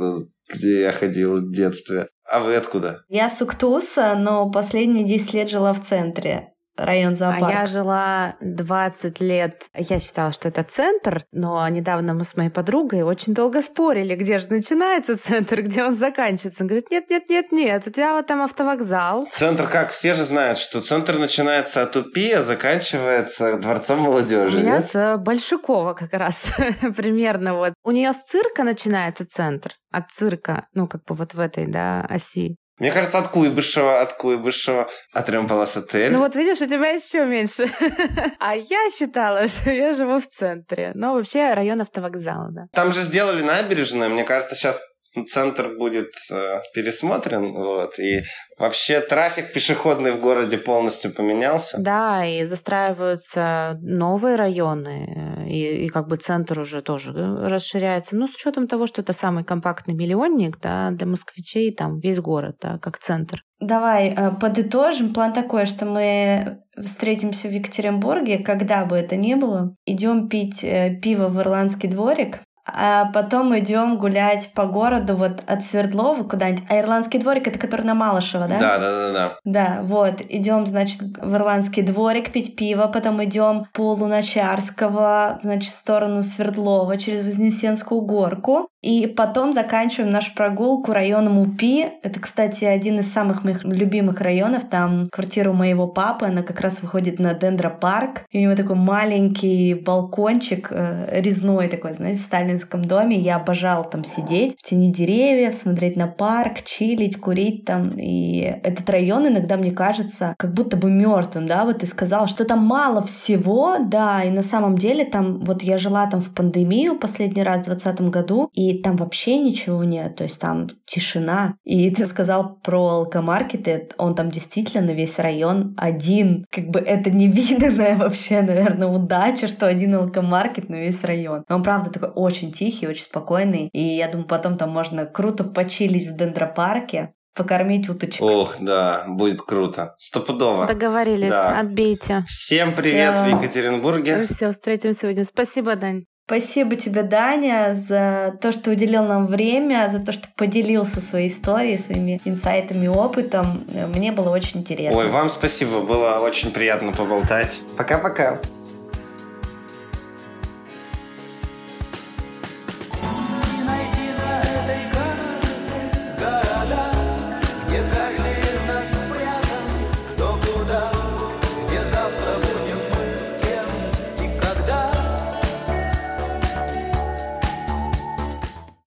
где 0.47 0.81
я 0.81 0.91
ходил 0.91 1.37
в 1.37 1.51
детстве. 1.51 2.07
А 2.29 2.39
вы 2.39 2.55
откуда? 2.55 3.01
Я 3.09 3.31
с 3.31 3.41
Уктуса, 3.41 4.13
но 4.13 4.51
последние 4.51 5.05
10 5.05 5.33
лет 5.33 5.49
жила 5.49 5.73
в 5.73 5.81
центре 5.81 6.50
район 6.85 7.15
зоопарк. 7.15 7.55
А 7.55 7.59
я 7.61 7.65
жила 7.65 8.35
20 8.41 9.19
лет. 9.21 9.63
Я 9.75 9.99
считала, 9.99 10.31
что 10.31 10.47
это 10.47 10.63
центр, 10.63 11.25
но 11.31 11.67
недавно 11.67 12.13
мы 12.13 12.23
с 12.23 12.35
моей 12.35 12.49
подругой 12.49 13.03
очень 13.03 13.33
долго 13.33 13.61
спорили, 13.61 14.15
где 14.15 14.39
же 14.39 14.49
начинается 14.49 15.17
центр, 15.17 15.61
где 15.61 15.83
он 15.83 15.93
заканчивается. 15.93 16.63
Он 16.63 16.67
говорит, 16.67 16.91
нет, 16.91 17.09
нет, 17.09 17.29
нет, 17.29 17.51
нет, 17.51 17.87
у 17.87 17.89
тебя 17.89 18.13
вот 18.13 18.27
там 18.27 18.41
автовокзал. 18.41 19.27
Центр 19.31 19.67
как? 19.67 19.91
Все 19.91 20.13
же 20.13 20.23
знают, 20.23 20.57
что 20.57 20.81
центр 20.81 21.17
начинается 21.17 21.83
от 21.83 21.95
УПИ, 21.95 22.31
а 22.33 22.41
заканчивается 22.41 23.57
Дворцом 23.57 23.99
молодежи. 23.99 24.57
У 24.57 24.61
меня 24.61 24.77
нет? 24.77 24.91
с 24.91 25.17
Большакова 25.17 25.93
как 25.93 26.13
раз 26.13 26.51
примерно 26.95 27.55
вот. 27.55 27.73
У 27.83 27.91
нее 27.91 28.13
с 28.13 28.21
цирка 28.23 28.63
начинается 28.63 29.25
центр, 29.25 29.71
от 29.91 30.09
цирка, 30.11 30.67
ну 30.73 30.87
как 30.87 31.03
бы 31.05 31.15
вот 31.15 31.33
в 31.33 31.39
этой, 31.39 31.67
да, 31.67 32.05
оси. 32.09 32.57
Мне 32.81 32.91
кажется, 32.91 33.19
от 33.19 33.27
Куйбышева, 33.27 34.01
от 34.01 34.13
Куйбышева, 34.13 34.89
от 35.13 35.29
Ремпалас 35.29 35.77
отель. 35.77 36.11
Ну 36.11 36.17
вот 36.17 36.33
видишь, 36.33 36.61
у 36.61 36.65
тебя 36.65 36.89
еще 36.89 37.27
меньше. 37.27 37.71
а 38.39 38.55
я 38.55 38.89
считала, 38.89 39.47
что 39.49 39.69
я 39.69 39.93
живу 39.93 40.19
в 40.19 40.27
центре. 40.27 40.91
Но 40.95 41.13
вообще 41.13 41.53
район 41.53 41.81
автовокзала, 41.81 42.47
да. 42.49 42.65
Там 42.73 42.91
же 42.91 43.01
сделали 43.01 43.43
набережную. 43.43 44.09
Мне 44.09 44.23
кажется, 44.23 44.55
сейчас 44.55 44.81
центр 45.27 45.75
будет 45.77 46.11
э, 46.31 46.59
пересмотрен, 46.73 47.53
вот, 47.53 47.99
и 47.99 48.21
вообще 48.57 49.01
трафик 49.01 49.53
пешеходный 49.53 50.11
в 50.11 50.21
городе 50.21 50.57
полностью 50.57 51.13
поменялся. 51.13 51.77
Да, 51.79 52.25
и 52.25 52.45
застраиваются 52.45 53.77
новые 53.81 54.35
районы, 54.35 55.45
и, 55.49 55.85
и 55.85 55.89
как 55.89 56.07
бы 56.07 56.15
центр 56.17 56.59
уже 56.59 56.81
тоже 56.81 57.11
расширяется. 57.13 58.15
Ну, 58.15 58.27
с 58.27 58.35
учетом 58.35 58.67
того, 58.67 58.87
что 58.87 59.01
это 59.01 59.13
самый 59.13 59.43
компактный 59.43 59.93
миллионник, 59.93 60.59
да, 60.59 60.91
для 60.91 61.07
москвичей 61.07 61.73
там 61.73 61.99
весь 61.99 62.19
город, 62.19 62.55
да, 62.61 62.77
как 62.79 62.97
центр. 62.97 63.43
Давай 63.59 64.09
э, 64.09 64.31
подытожим. 64.31 65.13
План 65.13 65.33
такой, 65.33 65.65
что 65.65 65.85
мы 65.85 66.59
встретимся 66.75 67.47
в 67.47 67.51
Екатеринбурге, 67.51 68.39
когда 68.39 68.85
бы 68.85 68.95
это 68.95 69.15
ни 69.15 69.35
было. 69.35 69.75
Идем 69.85 70.29
пить 70.29 70.63
э, 70.63 70.99
пиво 71.01 71.27
в 71.27 71.39
ирландский 71.39 71.87
дворик 71.87 72.39
а 72.73 73.05
потом 73.13 73.57
идем 73.57 73.97
гулять 73.97 74.51
по 74.53 74.65
городу 74.65 75.15
вот 75.15 75.43
от 75.45 75.63
Свердлова 75.63 76.23
куда-нибудь. 76.23 76.63
А 76.69 76.79
Ирландский 76.79 77.19
дворик 77.19 77.47
это 77.47 77.59
который 77.59 77.85
на 77.85 77.93
Малышево, 77.93 78.47
да? 78.47 78.59
Да, 78.59 78.79
да, 78.79 78.95
да, 78.95 79.11
да. 79.13 79.39
Да, 79.43 79.79
вот. 79.83 80.21
Идем, 80.27 80.65
значит, 80.65 81.01
в 81.01 81.35
Ирландский 81.35 81.81
дворик 81.81 82.31
пить 82.31 82.55
пиво, 82.55 82.87
потом 82.87 83.23
идем 83.23 83.65
по 83.73 83.93
Луначарского, 83.93 85.39
значит, 85.43 85.71
в 85.71 85.75
сторону 85.75 86.23
Свердлова 86.23 86.97
через 86.97 87.23
Вознесенскую 87.23 88.01
горку. 88.01 88.70
И 88.81 89.07
потом 89.07 89.53
заканчиваем 89.53 90.11
нашу 90.11 90.33
прогулку 90.33 90.91
районом 90.91 91.37
УПИ. 91.37 91.87
Это, 92.03 92.19
кстати, 92.19 92.65
один 92.65 92.99
из 92.99 93.11
самых 93.11 93.43
моих 93.43 93.63
любимых 93.63 94.19
районов. 94.21 94.63
Там 94.69 95.09
квартира 95.11 95.51
у 95.51 95.53
моего 95.53 95.87
папы, 95.87 96.25
она 96.25 96.41
как 96.41 96.61
раз 96.61 96.81
выходит 96.81 97.19
на 97.19 97.33
Дендропарк. 97.33 98.25
И 98.31 98.39
у 98.39 98.41
него 98.41 98.55
такой 98.55 98.75
маленький 98.75 99.75
балкончик 99.75 100.69
э, 100.71 101.21
резной 101.21 101.67
такой, 101.67 101.93
знаете, 101.93 102.19
в 102.19 102.23
сталинском 102.23 102.83
доме. 102.83 103.19
Я 103.19 103.35
обожала 103.35 103.83
там 103.83 104.03
сидеть 104.03 104.55
в 104.57 104.67
тени 104.67 104.91
деревьев, 104.91 105.53
смотреть 105.53 105.95
на 105.95 106.07
парк, 106.07 106.63
чилить, 106.63 107.19
курить 107.19 107.65
там. 107.65 107.89
И 107.97 108.39
этот 108.63 108.89
район 108.89 109.27
иногда 109.27 109.57
мне 109.57 109.71
кажется 109.71 110.35
как 110.37 110.53
будто 110.53 110.77
бы 110.77 110.89
мертвым, 110.89 111.47
да, 111.47 111.65
вот 111.65 111.79
ты 111.79 111.85
сказал, 111.85 112.27
что 112.27 112.45
там 112.45 112.65
мало 112.65 113.01
всего, 113.01 113.77
да, 113.79 114.23
и 114.23 114.31
на 114.31 114.41
самом 114.41 114.77
деле 114.77 115.05
там, 115.05 115.37
вот 115.37 115.63
я 115.63 115.77
жила 115.77 116.07
там 116.07 116.21
в 116.21 116.33
пандемию 116.33 116.97
последний 116.97 117.43
раз 117.43 117.61
в 117.61 117.65
2020 117.65 118.09
году, 118.09 118.49
и 118.53 118.70
там 118.79 118.95
вообще 118.95 119.37
ничего 119.37 119.83
нет, 119.83 120.15
то 120.15 120.23
есть 120.23 120.39
там 120.39 120.67
тишина. 120.85 121.55
И 121.63 121.89
ты 121.91 122.05
сказал 122.05 122.55
про 122.63 122.87
алкомаркеты, 122.89 123.89
он 123.97 124.15
там 124.15 124.31
действительно 124.31 124.87
на 124.87 124.91
весь 124.91 125.19
район 125.19 125.73
один. 125.77 126.45
Как 126.51 126.67
бы 126.67 126.79
это 126.79 127.09
невиданная 127.11 127.95
вообще, 127.97 128.41
наверное, 128.41 128.87
удача, 128.87 129.47
что 129.47 129.67
один 129.67 129.95
алкомаркет 129.95 130.69
на 130.69 130.75
весь 130.75 131.03
район. 131.03 131.43
Но 131.49 131.55
он, 131.55 131.63
правда, 131.63 131.89
такой 131.91 132.09
очень 132.09 132.51
тихий, 132.51 132.87
очень 132.87 133.03
спокойный. 133.03 133.69
И 133.73 133.83
я 133.83 134.07
думаю, 134.07 134.27
потом 134.27 134.57
там 134.57 134.69
можно 134.71 135.05
круто 135.05 135.43
почилить 135.43 136.07
в 136.07 136.15
дендропарке, 136.15 137.13
покормить 137.35 137.89
уточек. 137.89 138.21
Ох, 138.21 138.55
да, 138.59 139.05
будет 139.07 139.41
круто. 139.41 139.95
Стопудово. 139.97 140.67
Договорились, 140.67 141.29
да. 141.29 141.59
отбейте. 141.59 142.23
Всем 142.27 142.71
привет 142.71 143.15
Всё. 143.15 143.25
в 143.25 143.41
Екатеринбурге. 143.41 144.27
Все, 144.27 144.51
встретимся 144.51 145.01
сегодня. 145.01 145.23
Спасибо, 145.23 145.75
Дань. 145.75 146.05
Спасибо 146.25 146.77
тебе, 146.77 147.03
Даня, 147.03 147.73
за 147.73 148.37
то, 148.39 148.53
что 148.53 148.71
уделил 148.71 149.03
нам 149.03 149.27
время, 149.27 149.89
за 149.91 149.99
то, 149.99 150.13
что 150.13 150.29
поделился 150.37 151.01
своей 151.01 151.27
историей, 151.27 151.77
своими 151.77 152.21
инсайтами 152.23 152.87
опытом. 152.87 153.65
Мне 153.93 154.13
было 154.13 154.29
очень 154.29 154.61
интересно. 154.61 154.97
Ой, 154.97 155.09
вам 155.09 155.29
спасибо, 155.29 155.81
было 155.81 156.19
очень 156.19 156.51
приятно 156.51 156.93
поболтать. 156.93 157.59
Пока-пока. 157.75 158.39